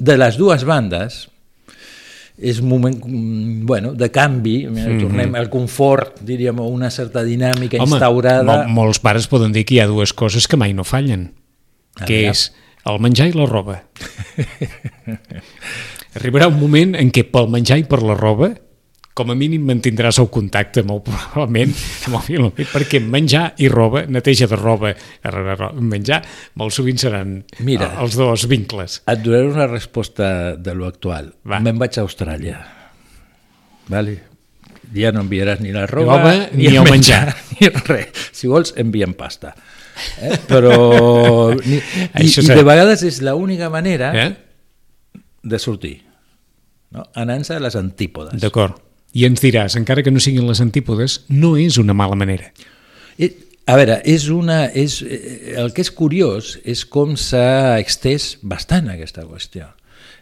de 0.00 0.16
les 0.16 0.38
dues 0.40 0.64
bandes, 0.64 1.26
és 2.40 2.58
un 2.62 2.70
moment 2.70 2.96
bueno, 3.68 3.92
de 3.92 4.08
canvi, 4.10 4.66
mm 4.66 4.76
-hmm. 4.76 5.00
tornem 5.00 5.34
al 5.34 5.50
confort, 5.52 6.22
diríem, 6.24 6.58
una 6.58 6.90
certa 6.90 7.22
dinàmica 7.22 7.76
Home, 7.76 7.92
instaurada. 7.92 8.42
Mol, 8.42 8.68
molts 8.68 8.98
pares 8.98 9.28
poden 9.28 9.52
dir 9.52 9.64
que 9.64 9.74
hi 9.74 9.80
ha 9.80 9.86
dues 9.86 10.12
coses 10.12 10.48
que 10.48 10.56
mai 10.56 10.72
no 10.72 10.84
fallen, 10.84 11.34
Ah, 11.96 12.04
que 12.06 12.24
ja. 12.24 12.30
és 12.30 12.52
el 12.86 12.98
menjar 12.98 13.28
i 13.28 13.32
la 13.32 13.46
roba. 13.46 13.82
Arribarà 16.18 16.48
un 16.48 16.58
moment 16.58 16.94
en 16.94 17.10
què 17.10 17.24
pel 17.30 17.48
menjar 17.48 17.78
i 17.78 17.84
per 17.84 18.02
la 18.02 18.14
roba 18.14 18.54
com 19.20 19.30
a 19.32 19.36
mínim 19.36 19.66
mantindràs 19.68 20.18
el 20.22 20.30
contacte 20.32 20.82
molt 20.88 21.04
probablement 21.06 21.74
amb 22.08 22.16
el 22.18 22.24
fill, 22.24 22.48
perquè 22.72 23.02
menjar 23.04 23.50
i 23.60 23.68
roba, 23.72 24.06
neteja 24.08 24.48
de 24.50 24.56
roba, 24.58 24.94
menjar, 25.76 26.22
molt 26.60 26.72
sovint 26.74 26.98
seran 27.04 27.36
Mira. 27.66 27.92
els 28.00 28.16
dos 28.16 28.46
vincles. 28.50 29.02
Et 29.12 29.20
donaré 29.22 29.46
una 29.52 29.68
resposta 29.68 30.56
de 30.56 30.74
lo 30.74 30.88
actual. 30.88 31.34
Va. 31.44 31.60
Me'n 31.60 31.78
vaig 31.80 32.00
a 32.00 32.04
Austràlia. 32.06 32.58
Vale. 33.90 34.16
Ja 34.96 35.12
no 35.14 35.22
enviaràs 35.22 35.60
ni 35.62 35.70
la 35.74 35.84
roba, 35.86 36.16
Roba, 36.18 36.34
ni 36.56 36.66
el 36.72 36.80
menjar. 36.88 37.34
ni 37.60 37.68
res. 37.86 38.08
Si 38.34 38.48
vols, 38.50 38.72
enviem 38.80 39.12
pasta. 39.14 39.52
Eh? 40.24 40.36
Però... 40.48 41.52
Ni, 41.60 41.76
i, 41.78 42.26
I 42.26 42.46
de 42.48 42.62
vegades 42.66 43.02
és 43.06 43.20
l'única 43.22 43.68
manera 43.70 44.10
Eh? 44.16 44.30
de 45.42 45.58
sortir. 45.62 45.98
No? 46.90 47.04
Anant-se 47.14 47.54
a 47.54 47.60
les 47.62 47.76
antípodes. 47.78 48.40
D'acord. 48.42 48.80
I 49.12 49.26
ens 49.26 49.42
diràs, 49.42 49.76
encara 49.78 50.04
que 50.06 50.12
no 50.14 50.22
siguin 50.22 50.46
les 50.46 50.60
antípodes, 50.62 51.24
no 51.28 51.56
és 51.58 51.80
una 51.82 51.96
mala 51.96 52.18
manera. 52.18 52.52
A 53.70 53.76
veure, 53.78 54.00
és 54.08 54.28
una, 54.32 54.64
és, 54.74 55.00
eh, 55.02 55.54
el 55.60 55.72
que 55.74 55.84
és 55.84 55.90
curiós 55.94 56.56
és 56.64 56.84
com 56.84 57.12
s'ha 57.14 57.78
extès 57.78 58.36
bastant 58.42 58.88
aquesta 58.90 59.22
qüestió. 59.28 59.68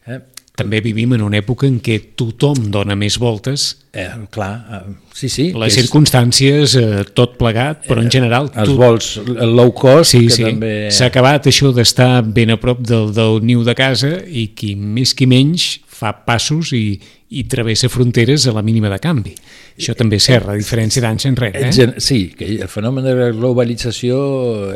Eh? 0.06 0.20
També 0.58 0.80
vivim 0.82 1.12
en 1.14 1.22
una 1.22 1.38
època 1.38 1.68
en 1.70 1.76
què 1.80 2.00
tothom 2.18 2.70
dona 2.74 2.96
més 2.98 3.18
voltes, 3.22 3.76
Eh, 3.98 4.04
clar, 4.30 4.52
eh, 4.70 4.92
sí, 5.14 5.28
sí. 5.32 5.46
les 5.56 5.72
és- 5.72 5.78
circumstàncies, 5.86 6.74
eh, 6.78 7.04
tot 7.14 7.36
plegat, 7.38 7.86
però 7.88 8.02
en 8.02 8.10
general... 8.10 8.50
els 8.54 8.68
tu- 8.68 8.76
vols 8.76 9.08
el 9.24 9.54
low 9.56 9.72
cost, 9.74 10.12
Sí, 10.12 10.26
que 10.26 10.34
sí, 10.34 10.42
també... 10.44 10.72
s'ha 10.94 11.06
acabat 11.10 11.46
això 11.50 11.72
d'estar 11.74 12.22
ben 12.22 12.50
a 12.50 12.58
prop 12.60 12.80
del, 12.86 13.12
del 13.16 13.40
niu 13.42 13.64
de 13.64 13.74
casa 13.74 14.18
i 14.28 14.48
qui 14.54 14.74
més 14.76 15.14
qui 15.14 15.26
menys 15.26 15.78
fa 15.98 16.12
passos 16.12 16.70
i, 16.78 17.00
i 17.34 17.42
travessa 17.50 17.88
fronteres 17.90 18.46
a 18.46 18.52
la 18.54 18.62
mínima 18.62 18.88
de 18.92 18.98
canvi. 19.02 19.32
Això 19.78 19.94
també 19.98 20.16
és 20.20 20.24
cert, 20.28 20.46
a 20.48 20.54
diferència 20.54 21.02
d'anys 21.02 21.26
enrere. 21.26 21.64
Eh? 21.68 21.88
Sí, 21.98 22.20
que 22.38 22.46
el 22.62 22.68
fenomen 22.70 23.02
de 23.04 23.14
la 23.18 23.30
globalització 23.34 24.20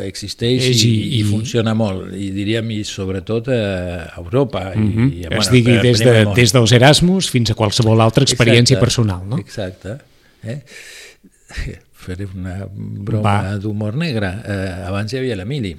existeix 0.03 0.65
i, 0.67 0.73
i- 0.73 0.91
i, 0.91 1.19
i- 1.21 1.23
funciona 1.27 1.73
molt, 1.73 2.11
i 2.15 2.29
diríem, 2.35 2.69
i 2.75 2.83
sobretot 2.87 3.47
a 3.49 4.13
Europa. 4.19 4.71
Mm 4.75 4.91
-hmm. 4.93 5.11
i, 5.13 5.21
i, 5.23 5.27
es 5.39 5.49
digui 5.51 5.72
des, 5.81 6.03
de, 6.03 6.13
des 6.35 6.53
dels 6.53 6.71
Erasmus 6.75 7.29
fins 7.33 7.51
a 7.51 7.55
qualsevol 7.57 8.01
altra 8.03 8.23
experiència 8.27 8.77
Exacte, 8.77 8.85
personal. 8.85 9.23
No? 9.29 9.39
Exacte. 9.41 9.97
Eh? 10.43 10.59
Faré 12.03 12.27
una 12.27 12.67
broma 12.67 13.55
d'humor 13.63 13.95
negre. 13.95 14.29
Eh, 14.43 14.87
abans 14.89 15.13
hi 15.13 15.21
havia 15.21 15.37
l'Emili, 15.39 15.75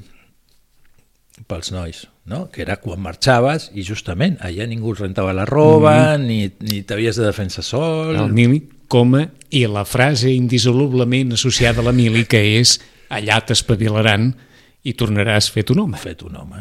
pels 1.51 1.73
nois, 1.75 2.05
no? 2.31 2.47
que 2.53 2.63
era 2.63 2.79
quan 2.81 3.01
marxaves 3.03 3.69
i 3.75 3.83
justament 3.85 4.39
allà 4.41 4.67
ningú 4.71 4.95
rentava 4.97 5.35
la 5.37 5.45
roba, 5.49 5.95
Mm-hmm. 6.17 6.27
ni, 6.27 6.71
ni 6.71 6.83
t'havies 6.87 7.19
de 7.19 7.27
defensar 7.27 7.65
sol... 7.67 8.15
El 8.17 8.33
mili, 8.33 8.63
coma, 8.89 9.25
i 9.51 9.65
la 9.67 9.85
frase 9.85 10.31
indissolublement 10.33 11.35
associada 11.35 11.83
a 11.83 11.89
la 11.89 11.93
mili, 11.93 12.25
que 12.31 12.41
és 12.61 12.79
allà 13.13 13.41
t'espavilaran 13.45 14.31
i 14.85 14.95
tornaràs 14.95 15.51
fet 15.53 15.71
un 15.75 15.81
home. 15.85 15.99
fet 15.99 16.23
un 16.23 16.37
home, 16.37 16.61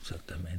exactament. 0.00 0.51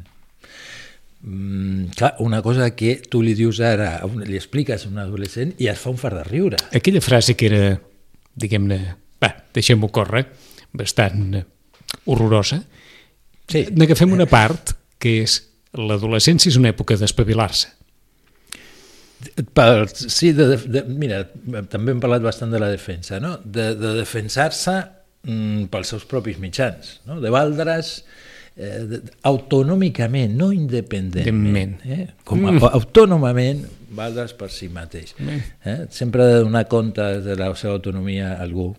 Mm, 1.23 1.85
clar, 1.95 2.15
una 2.19 2.41
cosa 2.43 2.73
que 2.75 2.97
tu 3.09 3.21
li 3.23 3.31
dius 3.37 3.61
ara, 3.63 4.01
li 4.27 4.35
expliques 4.35 4.83
a 4.83 4.89
un 4.91 4.97
adolescent 4.99 5.53
i 5.63 5.69
es 5.71 5.79
fa 5.79 5.89
un 5.93 5.97
fart 6.01 6.17
de 6.19 6.23
riure. 6.27 6.59
Aquella 6.75 6.99
frase 7.01 7.37
que 7.39 7.47
era, 7.47 7.61
diguem-ne, 8.35 8.79
va, 9.23 9.29
deixem-ho 9.55 9.87
córrer, 9.95 10.25
bastant 10.75 11.37
horrorosa, 12.05 12.63
Sí. 13.51 13.65
n'agafem 13.75 14.11
una 14.15 14.25
part 14.25 14.71
que 15.03 15.17
és 15.25 15.33
l'adolescència 15.75 16.47
és 16.49 16.55
una 16.57 16.69
època 16.71 16.95
d'espavilar-se. 16.99 17.73
Sí, 19.95 20.31
de, 20.35 20.45
de, 20.47 20.57
de, 20.67 20.83
mira, 20.87 21.21
també 21.71 21.93
hem 21.93 22.01
parlat 22.03 22.23
bastant 22.23 22.51
de 22.51 22.59
la 22.59 22.69
defensa, 22.71 23.19
no? 23.23 23.37
de, 23.43 23.69
de 23.79 23.93
defensar-se 23.99 24.75
mm, 25.27 25.69
pels 25.71 25.91
seus 25.93 26.03
propis 26.09 26.39
mitjans, 26.43 26.97
no? 27.07 27.19
de 27.23 27.31
valdre's 27.31 28.01
eh, 28.57 28.79
de, 28.89 29.01
autònomicament, 29.29 30.35
no 30.37 30.51
independentment, 30.53 31.77
eh? 31.85 32.07
com 32.27 32.45
a, 32.49 32.55
autònomament 32.73 33.65
valdre's 33.93 34.33
per 34.37 34.49
si 34.51 34.69
mateix. 34.73 35.13
Eh? 35.21 35.83
Sempre 35.93 36.23
ha 36.23 36.31
de 36.35 36.39
donar 36.47 36.65
compte 36.71 37.05
de 37.25 37.35
la 37.37 37.51
seva 37.55 37.75
autonomia 37.77 38.33
a 38.33 38.41
algú, 38.45 38.71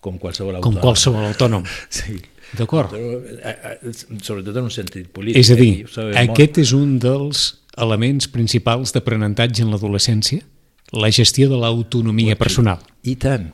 com 0.00 0.18
qualsevol 0.18 0.60
Com 0.60 0.76
autònom. 0.76 0.84
qualsevol 0.84 1.30
autònom. 1.32 1.66
Sí. 2.00 2.20
D'acord? 2.50 2.90
Eh, 2.96 3.46
eh, 3.46 3.92
sobretot 4.22 4.56
en 4.58 4.66
un 4.66 4.72
sentit 4.74 5.06
polític. 5.14 5.38
És 5.38 5.52
a 5.52 5.54
eh, 5.54 5.60
dir, 5.60 5.74
sabem 5.90 6.16
aquest 6.18 6.58
és 6.58 6.72
un 6.74 6.96
dels 7.02 7.44
elements 7.78 8.26
principals 8.32 8.90
d'aprenentatge 8.96 9.62
en 9.62 9.70
l'adolescència, 9.70 10.42
la 10.90 11.12
gestió 11.14 11.46
de 11.52 11.60
l'autonomia 11.60 12.34
personal. 12.34 12.80
molt. 12.82 13.06
I 13.06 13.14
tant. 13.22 13.46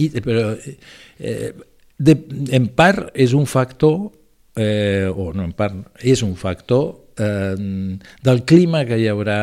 I, 0.00 0.08
però 0.24 0.46
eh, 0.56 1.52
de, 2.00 2.16
en 2.56 2.70
part 2.72 3.10
és 3.12 3.34
un 3.36 3.44
factor, 3.44 4.08
eh, 4.56 5.08
o 5.14 5.32
no 5.34 5.44
en 5.44 5.52
part, 5.56 5.74
és 6.02 6.22
un 6.22 6.36
factor 6.36 7.12
eh, 7.18 7.56
del 8.22 8.44
clima 8.44 8.84
que 8.88 8.98
hi 9.00 9.08
haurà 9.10 9.38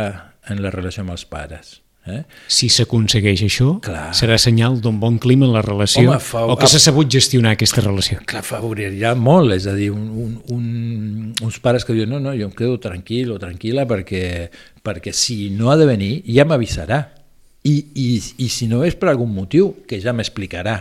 en 0.49 0.61
la 0.63 0.71
relació 0.73 1.03
amb 1.05 1.11
els 1.15 1.25
pares. 1.29 1.77
Eh? 2.09 2.23
Si 2.49 2.69
s'aconsegueix 2.73 3.43
això, 3.45 3.75
Clar. 3.85 4.07
serà 4.17 4.37
senyal 4.41 4.79
d'un 4.81 4.95
bon 4.99 5.19
clima 5.21 5.45
en 5.45 5.51
la 5.53 5.61
relació 5.61 6.07
Home, 6.09 6.19
fa- 6.23 6.45
o 6.49 6.55
que 6.57 6.65
s'ha 6.71 6.79
sabut 6.81 7.09
gestionar 7.11 7.51
aquesta 7.53 7.83
relació. 7.85 8.17
Clar, 8.25 8.41
favorirà 8.41 9.11
molt, 9.19 9.53
és 9.53 9.67
a 9.69 9.75
dir, 9.77 9.91
un, 9.93 10.07
un, 10.17 10.31
un, 10.55 11.35
uns 11.45 11.59
pares 11.61 11.85
que 11.85 11.93
diuen 11.93 12.09
no, 12.09 12.17
no, 12.23 12.33
jo 12.33 12.47
em 12.49 12.55
quedo 12.55 12.79
tranquil 12.81 13.29
o 13.35 13.37
tranquil·la 13.37 13.85
perquè, 13.85 14.23
perquè 14.81 15.13
si 15.13 15.51
no 15.53 15.69
ha 15.69 15.77
de 15.77 15.85
venir 15.85 16.11
ja 16.25 16.47
m'avisarà. 16.49 17.03
I, 17.67 17.75
i, 17.99 18.07
I 18.41 18.47
si 18.49 18.65
no 18.71 18.81
és 18.87 18.95
per 18.97 19.11
algun 19.11 19.29
motiu, 19.35 19.73
que 19.85 19.99
ja 20.01 20.13
m'explicarà. 20.15 20.77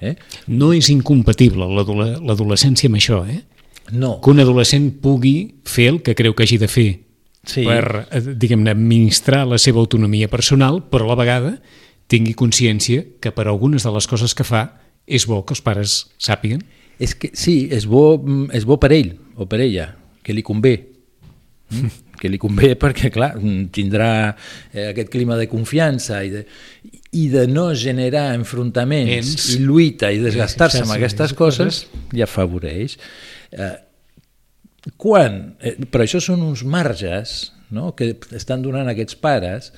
Eh? 0.00 0.16
No 0.48 0.72
és 0.74 0.88
incompatible 0.90 1.68
l'adole- 1.70 2.16
l'adolescència 2.24 2.88
amb 2.90 2.98
això, 2.98 3.20
eh? 3.30 3.44
No, 3.92 4.20
Que 4.20 4.30
un 4.30 4.40
adolescent 4.40 4.90
pugui 5.02 5.56
fer 5.68 5.88
el 5.92 6.02
que 6.02 6.14
creu 6.14 6.34
que 6.34 6.44
hagi 6.44 6.56
de 6.58 6.68
fer 6.68 7.00
Sí. 7.44 7.64
per, 7.66 8.06
eh, 8.10 8.20
diguem-ne, 8.34 8.70
administrar 8.72 9.46
la 9.46 9.58
seva 9.58 9.78
autonomia 9.80 10.28
personal, 10.32 10.82
però 10.90 11.04
a 11.04 11.08
la 11.12 11.18
vegada 11.20 11.50
tingui 12.08 12.32
consciència 12.34 13.04
que 13.20 13.32
per 13.32 13.46
algunes 13.48 13.84
de 13.84 13.92
les 13.92 14.06
coses 14.08 14.34
que 14.34 14.44
fa 14.44 14.80
és 15.06 15.26
bo 15.28 15.42
que 15.44 15.52
els 15.52 15.60
pares 15.60 16.06
sàpiguen. 16.18 16.62
és 16.98 17.14
que 17.14 17.30
sí, 17.34 17.68
és 17.70 17.84
bo, 17.86 18.16
mm, 18.18 18.50
és 18.54 18.64
bo 18.64 18.78
per 18.78 18.92
ell 18.92 19.16
o 19.36 19.46
per 19.46 19.60
ella, 19.60 19.96
que 20.22 20.32
li 20.32 20.42
convé. 20.42 20.88
Mm? 21.70 21.88
que 22.20 22.28
li 22.28 22.38
convé 22.38 22.78
perquè, 22.78 23.10
clar, 23.10 23.34
mm, 23.36 23.68
tindrà 23.74 24.36
eh, 24.72 24.88
aquest 24.92 25.10
clima 25.10 25.36
de 25.36 25.48
confiança 25.48 26.22
i 26.24 26.30
de, 26.30 26.46
i 27.12 27.28
de 27.28 27.46
no 27.50 27.74
generar 27.74 28.34
enfrontaments 28.34 29.34
Ens. 29.34 29.48
i 29.56 29.58
lluita 29.64 30.12
i 30.12 30.18
desgastar-se 30.22 30.78
Sí, 30.78 30.82
sí, 30.82 30.86
amb 30.86 30.92
sí, 30.92 30.98
aquestes 31.00 31.30
sí, 31.30 31.36
coses, 31.36 31.86
ja 32.14 32.24
afavoreix. 32.24 32.96
Eh, 33.54 33.74
quan, 35.00 35.56
eh, 35.60 35.76
però 35.88 36.04
això 36.04 36.20
són 36.20 36.42
uns 36.44 36.64
marges 36.66 37.52
no? 37.70 37.92
que 37.96 38.12
estan 38.36 38.62
donant 38.64 38.90
aquests 38.90 39.16
pares 39.16 39.72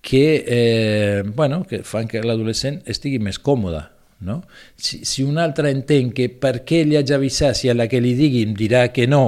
que, 0.00 0.44
eh, 0.46 1.22
bueno, 1.26 1.62
que 1.68 1.82
fan 1.84 2.08
que 2.08 2.22
l'adolescent 2.24 2.80
estigui 2.88 3.20
més 3.20 3.38
còmode. 3.38 3.82
No? 4.20 4.42
Si, 4.76 5.02
si 5.08 5.24
un 5.24 5.38
altre 5.40 5.70
entén 5.72 6.10
que 6.12 6.28
per 6.28 6.60
què 6.68 6.82
li 6.84 6.98
haig 6.98 7.08
d'avisar 7.08 7.54
si 7.56 7.70
a 7.72 7.76
la 7.76 7.86
que 7.88 8.02
li 8.04 8.12
digui 8.16 8.42
em 8.44 8.52
dirà 8.56 8.88
que 8.92 9.06
no, 9.08 9.24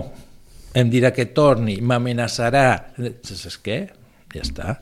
em 0.76 0.90
dirà 0.92 1.12
que 1.16 1.30
torni, 1.32 1.78
m'amenaçarà, 1.80 2.66
saps 3.24 3.58
què? 3.64 3.78
Ja 4.34 4.42
està. 4.46 4.74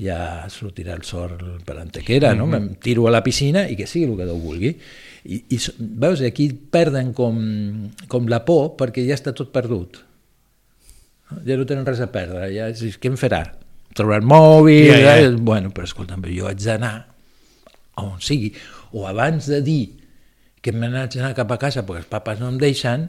Ja 0.00 0.18
sortirà 0.52 0.94
el 0.96 1.04
sol 1.08 1.32
per 1.64 1.76
l'antequera, 1.78 2.34
no? 2.36 2.46
Em 2.56 2.70
tiro 2.82 3.06
a 3.08 3.12
la 3.14 3.22
piscina 3.24 3.66
i 3.68 3.76
que 3.76 3.86
sigui 3.88 4.10
el 4.10 4.16
que 4.18 4.26
Déu 4.28 4.38
vulgui. 4.40 4.74
I, 5.26 5.38
i 5.56 5.58
veus, 5.78 6.20
aquí 6.22 6.50
perden 6.52 7.12
com, 7.16 7.38
com 8.08 8.28
la 8.30 8.42
por 8.44 8.74
perquè 8.78 9.06
ja 9.08 9.16
està 9.16 9.32
tot 9.36 9.50
perdut. 9.54 10.02
Ja 11.46 11.56
no 11.58 11.64
tenen 11.66 11.86
res 11.88 12.00
a 12.04 12.10
perdre. 12.12 12.50
Ja, 12.54 12.68
és- 12.70 12.98
què 13.02 13.10
em 13.10 13.16
farà? 13.18 13.42
Trobar 13.96 14.20
el 14.20 14.26
mòbil... 14.28 14.90
Ja, 14.92 14.98
ja. 15.00 15.14
eh? 15.24 15.30
Bueno, 15.40 15.72
però 15.74 15.88
escolta'm, 15.88 16.22
jo 16.36 16.46
haig 16.50 16.60
d'anar 16.62 16.94
a 17.96 18.04
on 18.04 18.20
sigui. 18.20 18.52
O 18.92 19.06
abans 19.08 19.48
de 19.50 19.62
dir 19.64 19.80
que 20.62 20.72
me 20.76 20.88
n'haig 20.92 21.16
d'anar 21.16 21.32
cap 21.38 21.50
a 21.54 21.58
casa 21.58 21.82
perquè 21.86 22.04
els 22.04 22.10
papes 22.12 22.38
no 22.42 22.50
em 22.52 22.58
deixen, 22.60 23.08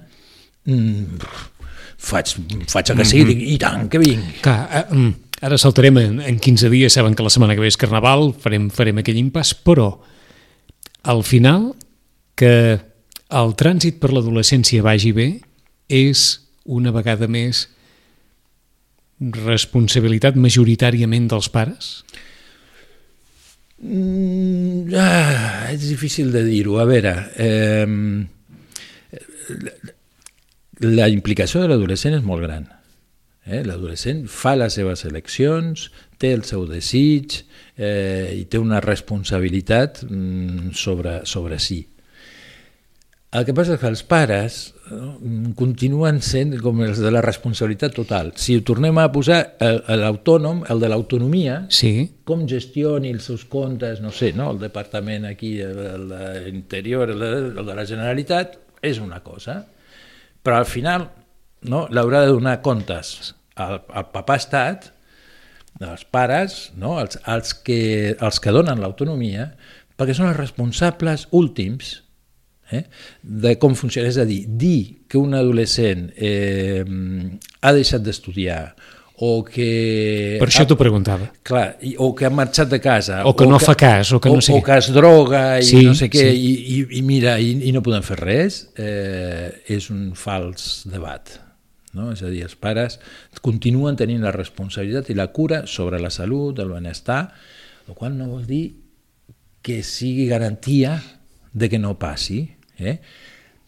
mm, 0.66 1.20
faig, 1.98 2.34
faig 2.72 2.92
el 2.94 3.00
que 3.02 3.06
sigui, 3.12 3.26
dic, 3.34 3.44
i 3.54 3.58
tant, 3.62 3.88
que 3.92 4.00
vinc. 4.02 4.40
Clar, 4.46 4.60
eh, 4.72 4.84
mm, 4.96 5.14
ara 5.42 5.58
saltarem 5.62 5.98
en, 6.02 6.20
en 6.22 6.40
15 6.40 6.70
dies, 6.74 6.94
saben 6.94 7.16
que 7.16 7.24
la 7.26 7.32
setmana 7.34 7.56
que 7.56 7.62
ve 7.62 7.70
és 7.70 7.78
Carnaval, 7.80 8.32
farem, 8.42 8.70
farem 8.74 9.02
aquell 9.02 9.20
impàs, 9.22 9.54
però 9.54 9.92
al 11.08 11.24
final 11.24 11.72
que 12.38 12.54
el 13.28 13.54
trànsit 13.60 14.00
per 14.02 14.14
l'adolescència 14.14 14.86
vagi 14.86 15.12
bé 15.16 15.28
és 15.92 16.30
una 16.66 16.92
vegada 16.96 17.28
més 17.32 17.68
responsabilitat 19.20 20.38
majoritàriament 20.38 21.28
dels 21.32 21.50
pares? 21.50 21.92
Mm, 23.82 24.94
ah, 24.98 25.70
és 25.74 25.86
difícil 25.90 26.32
de 26.34 26.44
dir-ho. 26.46 26.78
A 26.82 26.86
veure, 26.90 27.14
eh, 27.38 27.86
la 30.82 31.10
implicació 31.10 31.62
de 31.62 31.72
l'adolescent 31.72 32.18
és 32.18 32.26
molt 32.26 32.46
gran. 32.46 32.68
Eh? 33.48 33.64
L'adolescent 33.66 34.26
fa 34.30 34.56
les 34.60 34.76
seves 34.78 35.06
eleccions, 35.08 35.88
té 36.20 36.34
el 36.36 36.44
seu 36.48 36.66
desig 36.70 37.40
eh, 37.78 38.34
i 38.36 38.48
té 38.50 38.60
una 38.60 38.82
responsabilitat 38.84 40.04
mm, 40.08 40.74
sobre, 40.76 41.22
sobre 41.30 41.60
si. 41.62 41.84
El 43.38 43.44
que 43.44 43.54
passa 43.54 43.76
és 43.76 43.82
que 43.82 43.90
els 43.92 44.02
pares 44.08 44.58
no, 44.90 45.10
continuen 45.60 46.22
sent 46.24 46.56
com 46.64 46.80
els 46.86 47.02
de 47.04 47.10
la 47.12 47.22
responsabilitat 47.22 47.94
total. 47.98 48.32
Si 48.40 48.56
ho 48.56 48.64
tornem 48.66 48.98
a 49.02 49.10
posar 49.12 49.42
l'autònom, 49.60 50.64
el 50.72 50.80
de 50.82 50.90
l'autonomia, 50.90 51.58
sí. 51.68 51.92
com 52.28 52.46
gestioni 52.48 53.12
els 53.12 53.28
seus 53.28 53.44
comptes, 53.52 54.00
no 54.02 54.14
sé, 54.16 54.32
no? 54.34 54.54
el 54.56 54.62
departament 54.64 55.28
aquí, 55.28 55.58
l'interior, 55.60 57.12
el, 57.14 57.28
el 57.52 57.62
de 57.68 57.76
la 57.76 57.86
Generalitat, 57.90 58.58
és 58.82 59.02
una 59.04 59.20
cosa, 59.26 59.60
però 60.42 60.62
al 60.62 60.70
final 60.70 61.10
no, 61.66 61.88
l'haurà 61.90 62.26
de 62.26 62.36
donar 62.36 62.60
comptes 62.66 63.34
al, 63.56 63.82
al 63.90 64.10
papà 64.14 64.38
estat, 64.38 64.92
als 65.82 66.06
pares, 66.10 66.58
no? 66.78 66.98
els, 67.02 67.20
els, 67.30 67.54
que, 67.66 67.80
els 68.14 68.42
que 68.42 68.54
donen 68.54 68.82
l'autonomia, 68.82 69.52
perquè 69.98 70.16
són 70.18 70.32
els 70.32 70.40
responsables 70.40 71.28
últims 71.38 71.98
eh, 72.72 72.84
de 73.22 73.56
com 73.62 73.78
funciona. 73.78 74.10
És 74.10 74.20
a 74.22 74.26
dir, 74.28 74.44
dir 74.48 75.08
que 75.10 75.20
un 75.22 75.38
adolescent 75.38 76.12
eh, 76.16 76.84
ha 77.62 77.74
deixat 77.76 78.06
d'estudiar 78.06 78.62
o 79.20 79.42
que... 79.42 80.38
Per 80.38 80.46
això 80.46 80.68
t'ho 80.70 80.78
preguntava. 80.78 81.32
Clar, 81.46 81.72
i, 81.82 81.96
o 81.98 82.12
que 82.18 82.28
ha 82.28 82.30
marxat 82.30 82.70
de 82.70 82.78
casa. 82.82 83.24
O 83.26 83.34
que 83.38 83.48
o 83.48 83.50
no 83.50 83.58
fa 83.62 83.74
cas, 83.78 84.12
o 84.14 84.20
que 84.22 84.30
no 84.30 84.44
sé 84.46 84.54
O 84.54 84.62
que 84.62 84.78
es 84.78 84.92
droga 84.94 85.58
i 85.58 85.66
Sí, 85.66 85.82
no 85.88 85.96
sé 85.98 86.10
què, 86.14 86.28
sí. 86.36 86.38
i, 86.38 86.78
i, 86.78 86.86
i 87.00 87.02
mira, 87.06 87.40
i, 87.42 87.56
i 87.66 87.74
no 87.74 87.82
podem 87.86 88.06
fer 88.06 88.20
res, 88.22 88.62
eh, 88.78 89.50
és 89.74 89.90
un 89.94 90.12
fals 90.18 90.86
debat. 90.90 91.34
No? 91.98 92.12
És 92.14 92.24
a 92.24 92.32
dir, 92.32 92.44
els 92.46 92.58
pares 92.60 93.00
continuen 93.44 93.98
tenint 94.00 94.24
la 94.26 94.34
responsabilitat 94.36 95.12
i 95.12 95.18
la 95.18 95.30
cura 95.34 95.64
sobre 95.68 96.00
la 96.04 96.12
salut, 96.14 96.60
el 96.64 96.74
benestar, 96.76 97.24
el 97.88 97.98
qual 97.98 98.18
no 98.18 98.30
vol 98.30 98.46
dir 98.48 98.66
que 99.66 99.82
sigui 99.84 100.28
garantia 100.30 100.96
de 101.52 101.70
que 101.70 101.80
no 101.82 101.98
passi. 102.00 102.44
Eh? 102.78 102.98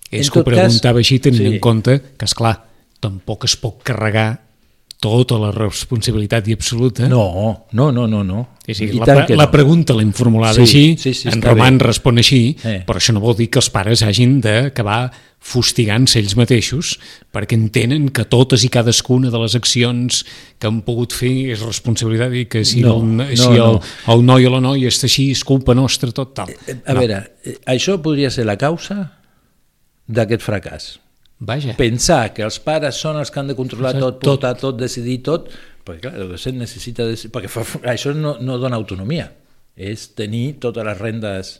És 0.09 0.27
En 0.27 0.33
que 0.33 0.39
ho 0.39 0.43
tot 0.43 0.53
cas, 0.53 0.61
preguntava 0.61 1.01
així 1.01 1.19
tenint 1.23 1.43
sí. 1.43 1.55
en 1.55 1.63
compte 1.63 1.97
que, 2.15 2.27
és 2.29 2.35
clar 2.37 2.55
tampoc 3.03 3.45
es 3.47 3.55
pot 3.59 3.81
carregar 3.85 4.29
tota 4.99 5.37
la 5.39 5.49
responsabilitat 5.55 6.49
i 6.51 6.53
absoluta. 6.57 7.07
No, 7.07 7.65
no, 7.71 7.91
no, 7.91 8.05
no. 8.07 8.23
no. 8.23 8.47
Sí, 8.67 8.73
sí, 8.75 8.85
I 8.91 8.99
la, 8.99 9.23
la 9.29 9.45
no. 9.45 9.51
pregunta 9.51 9.95
l'hem 9.95 10.11
formulada 10.13 10.53
Sí, 10.59 10.61
així, 10.61 10.97
sí, 10.99 11.13
sí, 11.15 11.29
en 11.31 11.41
Roman 11.41 11.77
bé. 11.79 11.85
respon 11.87 12.19
així, 12.21 12.55
Eh. 12.67 12.83
però 12.85 12.99
això 12.99 13.13
no 13.15 13.21
vol 13.23 13.35
dir 13.39 13.47
que 13.49 13.57
els 13.63 13.69
pares 13.73 14.03
hagin 14.03 14.41
d'acabar 14.43 15.09
fustigant-se 15.39 16.19
ells 16.19 16.35
mateixos 16.35 16.97
perquè 17.33 17.55
entenen 17.55 18.09
que 18.11 18.25
totes 18.27 18.65
i 18.67 18.69
cadascuna 18.69 19.31
de 19.31 19.39
les 19.39 19.55
accions 19.55 20.25
que 20.59 20.67
han 20.67 20.81
pogut 20.85 21.15
fer 21.15 21.31
és 21.55 21.63
responsabilitat 21.63 22.35
i 22.35 22.45
que 22.51 22.65
si, 22.67 22.81
No, 22.83 22.97
el, 22.99 23.07
no, 23.23 23.27
si 23.33 23.47
el, 23.55 23.79
no. 23.79 23.81
el 24.13 24.25
noi 24.27 24.45
o 24.45 24.51
la 24.51 24.59
noia 24.61 24.91
està 24.91 25.07
així 25.07 25.29
és 25.31 25.45
culpa 25.47 25.73
nostra, 25.73 26.11
tot 26.11 26.35
tal. 26.35 26.51
A 26.85 26.93
veure, 26.93 27.23
eh, 27.47 27.55
això 27.71 27.97
podria 28.03 28.29
ser 28.29 28.45
la 28.45 28.57
causa 28.59 29.13
d'aquest 30.07 30.43
fracàs. 30.43 30.97
Vaja, 31.39 31.73
Pensar 31.79 32.33
que 32.35 32.43
els 32.43 32.59
pares 32.59 32.97
són 32.99 33.17
els 33.19 33.31
que 33.31 33.39
han 33.39 33.47
de 33.47 33.55
controlar 33.55 33.93
Exacte, 33.95 34.19
tot, 34.19 34.25
portar 34.27 34.55
tot, 34.59 34.75
decidir 34.79 35.21
tot, 35.23 35.47
perquè 35.87 36.03
clar, 36.03 36.17
l'adolescent 36.17 36.59
necessita... 36.59 37.07
Decidir, 37.07 37.31
perquè 37.35 37.51
fa, 37.51 37.63
això 37.87 38.11
no, 38.15 38.35
no 38.43 38.59
dona 38.59 38.79
autonomia, 38.79 39.29
és 39.79 40.09
tenir 40.19 40.59
totes 40.59 40.83
les 40.83 40.99
rendes 40.99 41.53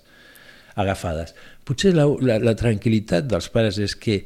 agafades. 0.80 1.32
Potser 1.68 1.94
la, 1.96 2.10
la, 2.24 2.42
la 2.44 2.56
tranquil·litat 2.60 3.30
dels 3.32 3.48
pares 3.54 3.80
és 3.80 3.96
que 3.96 4.20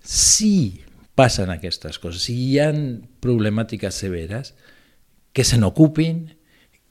si 0.00 0.80
passen 1.14 1.52
aquestes 1.52 2.00
coses, 2.00 2.24
si 2.24 2.34
hi 2.48 2.58
ha 2.62 2.70
problemàtiques 3.22 4.00
severes, 4.04 4.54
que 5.34 5.44
se 5.44 5.60
n'ocupin, 5.60 6.24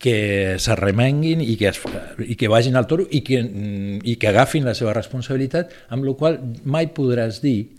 que 0.04 0.60
s'arremenguin 0.60 1.42
i, 1.42 1.54
que 1.58 1.70
es, 1.72 1.80
i 2.28 2.36
que 2.36 2.50
vagin 2.52 2.76
al 2.76 2.86
toro 2.90 3.06
i 3.10 3.22
que, 3.24 3.40
mm, 3.40 4.02
i 4.04 4.18
que 4.20 4.30
agafin 4.30 4.68
la 4.68 4.76
seva 4.76 4.94
responsabilitat, 4.94 5.72
amb 5.96 6.06
la 6.06 6.14
qual 6.20 6.42
mai 6.68 6.90
podràs 6.92 7.40
dir 7.42 7.72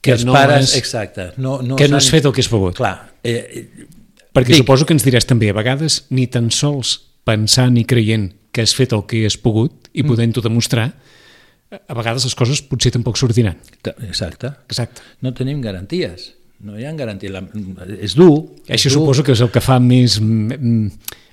que, 0.00 0.10
Que 0.10 0.12
els 0.16 0.24
no 0.24 0.32
pares... 0.32 0.70
has- 0.72 0.76
exacte, 0.76 1.32
no, 1.36 1.60
no 1.62 1.76
que 1.76 1.88
no 1.88 1.96
has 1.98 2.08
fet 2.10 2.24
el 2.24 2.32
que 2.32 2.40
has 2.40 2.48
pogut. 2.48 2.76
Clar, 2.76 3.12
eh, 3.22 3.68
Perquè 4.32 4.54
dic- 4.54 4.62
suposo 4.62 4.86
que 4.86 4.94
ens 4.94 5.04
diràs 5.04 5.26
també, 5.26 5.50
a 5.50 5.56
vegades 5.56 6.04
ni 6.10 6.26
tan 6.26 6.50
sols 6.50 6.96
pensant 7.26 7.76
i 7.76 7.84
creient 7.84 8.30
que 8.52 8.62
has 8.62 8.72
fet 8.74 8.92
el 8.96 9.04
que 9.06 9.24
has 9.26 9.36
pogut 9.36 9.88
Mm. 9.90 9.98
i 10.00 10.02
podent-ho 10.06 10.40
demostrar, 10.42 10.88
a 11.70 11.94
vegades 11.94 12.24
les 12.24 12.34
coses 12.34 12.62
potser 12.62 12.90
tampoc 12.92 13.16
sortiran. 13.18 13.56
exacte, 14.08 14.52
Exacte. 14.68 15.02
no 15.20 15.32
tenim 15.34 15.60
garanties, 15.60 16.32
no 16.60 16.78
hi 16.78 16.84
ha 16.86 16.92
garanties. 16.92 17.30
La, 17.32 17.42
és 18.00 18.14
dur. 18.14 18.50
és 18.66 18.80
Això 18.80 18.90
dur, 18.90 19.00
suposo 19.02 19.22
que 19.24 19.32
és 19.32 19.40
el 19.40 19.50
que 19.50 19.60
fa 19.60 19.78
més, 19.80 20.20
mm, 20.20 20.88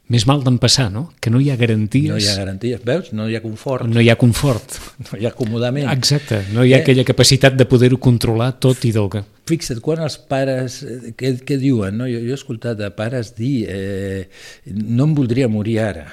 més 0.10 0.24
mal 0.28 0.44
d'empassar, 0.44 0.88
no? 0.92 1.10
Que 1.20 1.30
no 1.30 1.40
hi 1.44 1.50
ha 1.52 1.58
garanties, 1.60 2.10
No 2.10 2.18
hi 2.18 2.28
ha 2.32 2.36
garanties, 2.38 2.84
veus? 2.88 3.10
No 3.14 3.26
hi 3.30 3.36
ha 3.36 3.42
confort, 3.44 3.88
no 3.92 4.00
hi 4.02 4.10
ha 4.10 4.16
confort. 4.16 4.78
no 5.04 5.20
hi 5.20 5.26
ha 5.26 5.30
acomodament. 5.34 5.90
Exacte, 5.92 6.44
no 6.54 6.64
hi 6.64 6.74
ha 6.74 6.78
Eh? 6.78 6.82
aquella 6.82 7.04
capacitat 7.04 7.58
de 7.60 7.66
poder-ho 7.66 7.98
controlar 8.00 8.54
tot 8.60 8.86
i 8.86 8.94
que... 8.94 9.24
Fixa't, 9.48 9.80
quan 9.82 10.00
els 10.04 10.18
pares, 10.18 10.82
eh, 10.84 11.14
què, 11.16 11.34
què 11.44 11.58
diuen? 11.60 11.98
No? 11.98 12.06
Jo, 12.08 12.20
jo 12.24 12.32
he 12.36 12.40
escoltat 12.40 12.80
a 12.84 12.90
pares 12.96 13.34
dir 13.36 13.66
eh, 13.70 14.30
no 14.66 15.06
em 15.08 15.14
voldria 15.16 15.48
morir 15.48 15.80
ara, 15.80 16.06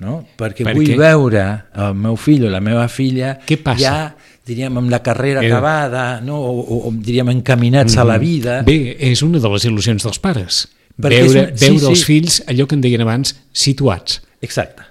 no? 0.00 0.22
perquè 0.38 0.64
Per 0.64 0.74
vull 0.76 0.86
què? 0.86 0.96
veure 0.96 1.44
el 1.74 1.94
meu 1.94 2.16
fill 2.16 2.46
o 2.46 2.50
la 2.52 2.60
meva 2.60 2.86
filla 2.88 3.38
Què 3.48 3.58
passa? 3.62 3.80
ja, 3.80 4.14
diríem, 4.48 4.76
amb 4.80 4.88
la 4.92 5.02
carrera 5.02 5.42
Eh. 5.42 5.48
acabada, 5.50 6.20
no? 6.20 6.36
o, 6.40 6.60
o, 6.60 6.88
o 6.88 6.92
diríem, 6.92 7.28
encaminats 7.30 7.96
a 7.96 8.04
la 8.04 8.16
vida. 8.18 8.62
Bé, 8.62 8.96
és 9.00 9.20
una 9.22 9.38
de 9.40 9.48
les 9.52 9.64
il·lusions 9.68 10.04
dels 10.04 10.18
pares. 10.20 10.66
Perquè 10.98 11.20
és 11.22 11.32
Veure, 11.32 11.44
un- 11.52 11.58
sí, 11.58 11.64
veure 11.66 11.80
sí. 11.80 11.90
els 11.92 12.04
fills, 12.04 12.42
allò 12.50 12.66
que 12.66 12.74
en 12.74 12.80
deien 12.82 13.00
abans, 13.04 13.36
situats. 13.52 14.20
Exacte. 14.42 14.82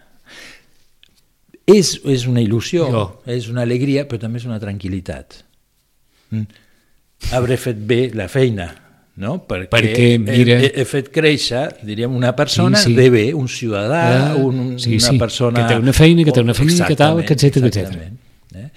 És, 1.68 1.98
és 2.08 2.24
una 2.32 2.40
il·lusió, 2.40 2.86
Jo. 2.92 3.04
és 3.28 3.50
una 3.52 3.62
alegria, 3.68 4.06
però 4.08 4.22
també 4.22 4.40
és 4.40 4.46
una 4.48 4.60
tranquil·litat. 4.62 5.42
Mm. 6.32 6.46
Hauré 7.36 7.58
fet 7.60 7.80
bé 7.90 7.98
la 8.16 8.30
feina, 8.32 8.70
no? 9.20 9.34
Perquè, 9.50 9.68
Perquè, 9.74 10.06
mira- 10.22 10.62
he, 10.64 10.72
he, 10.80 10.86
fet 10.88 11.10
créixer, 11.12 11.66
diríem, 11.84 12.14
una 12.16 12.32
persona 12.38 12.78
Sí, 12.80 12.92
sí. 12.94 12.96
de 12.96 13.10
bé, 13.10 13.26
un 13.34 13.50
ciutadà, 13.52 14.04
Ah, 14.32 14.36
un, 14.36 14.78
sí, 14.80 14.96
una 14.96 15.10
sí, 15.10 15.18
persona... 15.20 15.60
que 15.68 15.74
té 15.74 15.80
una 15.82 15.94
feina, 15.94 16.24
que 16.24 16.32
té 16.32 16.40
una 16.46 16.54
família, 16.54 16.86
que 16.88 16.96
tal, 16.96 17.24
que 17.26 17.34
etcètera, 17.36 17.68
etcètera. 17.68 18.12
Eh? 18.56 18.70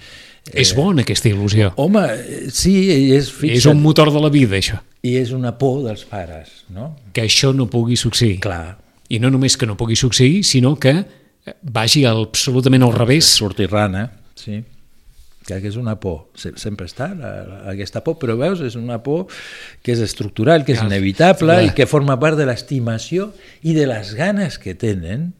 És 0.53 0.73
bona 0.75 1.03
aquesta 1.05 1.29
il·lusió. 1.29 1.71
Home, 1.77 2.01
eh, 2.09 2.47
sí, 2.51 2.73
és, 3.13 3.29
fixa't, 3.31 3.57
És 3.57 3.65
un 3.69 3.81
motor 3.81 4.11
de 4.11 4.19
la 4.19 4.29
vida, 4.33 4.57
això. 4.57 4.79
i 5.03 5.15
és 5.17 5.31
una 5.31 5.57
por 5.57 5.83
dels 5.85 6.03
pares, 6.05 6.63
no? 6.69 6.95
Que 7.13 7.23
això 7.27 7.53
no 7.55 7.67
pugui 7.69 7.95
succeir. 7.95 8.39
Clar, 8.41 8.77
I 9.11 9.19
no 9.19 9.29
només 9.29 9.57
que 9.57 9.65
no 9.67 9.75
pugui 9.77 9.95
succeir, 9.95 10.43
sinó 10.43 10.75
que 10.79 10.91
eh, 11.45 11.53
vagi 11.61 12.05
absolutament 12.05 12.83
al 12.83 12.93
revés. 12.93 13.25
sortir 13.25 13.69
rana, 13.69 14.11
sí. 14.35 14.63
Clar 15.45 15.59
que 15.59 15.67
és 15.69 15.75
una 15.75 15.95
por, 15.99 16.27
Se- 16.37 16.53
sempre 16.55 16.85
està 16.85 17.09
aquesta 17.67 18.03
por, 18.05 18.17
però 18.21 18.35
veus, 18.37 18.59
és 18.61 18.75
una 18.75 19.01
por 19.01 19.25
que 19.81 19.91
és 19.91 19.99
estructural, 19.99 20.63
que 20.63 20.73
és 20.73 20.81
inevitable 20.81 21.53
clar. 21.53 21.63
i 21.65 21.73
que 21.73 21.87
forma 21.89 22.19
part 22.19 22.37
de 22.37 22.45
l'estimació 22.45 23.33
i 23.63 23.73
de 23.73 23.87
les 23.87 24.13
ganes 24.13 24.59
que 24.59 24.75
tenen 24.75 25.33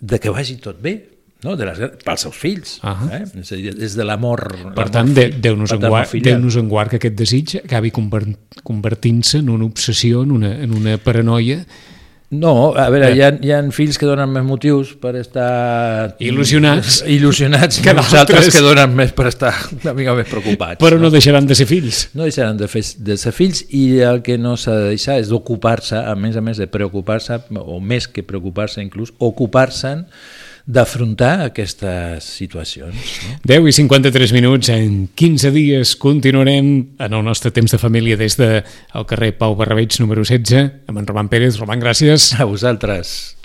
de 0.00 0.18
que 0.20 0.30
vagi 0.30 0.56
tot 0.56 0.78
bé, 0.80 1.08
no? 1.44 1.56
de 1.56 1.66
les, 1.66 1.78
pels 2.04 2.20
seus 2.26 2.36
fills, 2.36 2.78
Ahà. 2.82 3.08
eh? 3.20 3.22
és, 3.40 3.52
a 3.52 3.56
dir, 3.56 3.74
és 3.82 3.96
de 3.98 4.04
l'amor 4.04 4.44
Per 4.76 4.88
tant, 4.90 5.12
de, 5.14 5.28
Déu-nos 5.42 5.72
en, 5.72 5.80
guard. 5.86 6.12
Déu 6.22 6.38
en 6.62 6.68
guard 6.68 6.90
que 6.90 6.96
aquest 7.02 7.16
desig 7.18 7.56
acabi 7.64 7.90
conver- 7.90 8.36
convertint-se 8.62 9.38
en 9.38 9.48
una 9.50 9.64
obsessió, 9.64 10.22
en 10.22 10.30
una, 10.32 10.54
en 10.62 10.72
una 10.74 10.98
paranoia 10.98 11.64
No, 12.32 12.72
a 12.74 12.88
veure, 12.88 13.10
Eh. 13.10 13.16
hi 13.18 13.20
ha, 13.20 13.28
hi 13.44 13.50
ha 13.52 13.58
fills 13.76 13.98
que 14.00 14.06
donen 14.08 14.30
més 14.32 14.42
motius 14.42 14.94
per 14.96 15.10
estar... 15.20 16.14
Il·lusionats. 16.18 17.02
Il·lusionats 17.04 17.82
Que 17.84 17.92
nosaltres 17.92 18.46
d'altres. 18.46 18.54
que 18.56 18.62
donen 18.64 18.94
més 18.96 19.12
per 19.12 19.26
estar 19.28 19.50
una 19.82 19.92
mica 19.92 20.14
més 20.16 20.30
preocupats. 20.30 20.80
però 20.80 20.96
no 20.98 21.10
deixaran 21.12 21.44
de 21.46 21.54
ser 21.54 21.66
fills. 21.68 22.06
no 22.14 22.22
deixaran 22.24 22.56
de, 22.56 22.68
fer, 22.72 22.80
de 23.04 23.18
ser 23.20 23.32
fills 23.36 23.66
i 23.68 23.98
el 24.00 24.22
que 24.24 24.38
no 24.38 24.56
s'ha 24.56 24.72
de 24.78 24.88
deixar 24.94 25.18
és 25.20 25.28
d'ocupar-se, 25.28 25.98
a 26.00 26.14
més 26.16 26.34
a 26.34 26.40
més 26.40 26.56
de 26.56 26.66
preocupar-se, 26.72 27.36
o 27.52 27.80
més 27.80 28.08
que 28.08 28.22
preocupar-se 28.24 28.80
inclús, 28.80 29.12
ocupar-se'n 29.18 30.06
d'afrontar 30.66 31.48
aquestes 31.48 32.28
situacions. 32.38 32.94
No? 33.26 33.36
10 33.50 33.68
i 33.68 33.76
53 33.80 34.34
minuts, 34.36 34.70
en 34.72 35.08
15 35.14 35.52
dies 35.54 35.96
continuarem 36.00 36.72
en 36.98 37.12
el 37.12 37.24
nostre 37.24 37.50
temps 37.50 37.74
de 37.74 37.82
família 37.82 38.16
des 38.16 38.38
del 38.38 38.62
de 38.62 39.04
carrer 39.08 39.34
Pau 39.38 39.56
Barrabeig 39.58 39.98
número 40.00 40.24
16 40.24 40.88
amb 40.88 40.98
en 40.98 41.06
Roman 41.06 41.28
Pérez. 41.28 41.58
Roman, 41.60 41.82
gràcies. 41.82 42.32
A 42.38 42.46
vosaltres. 42.48 43.41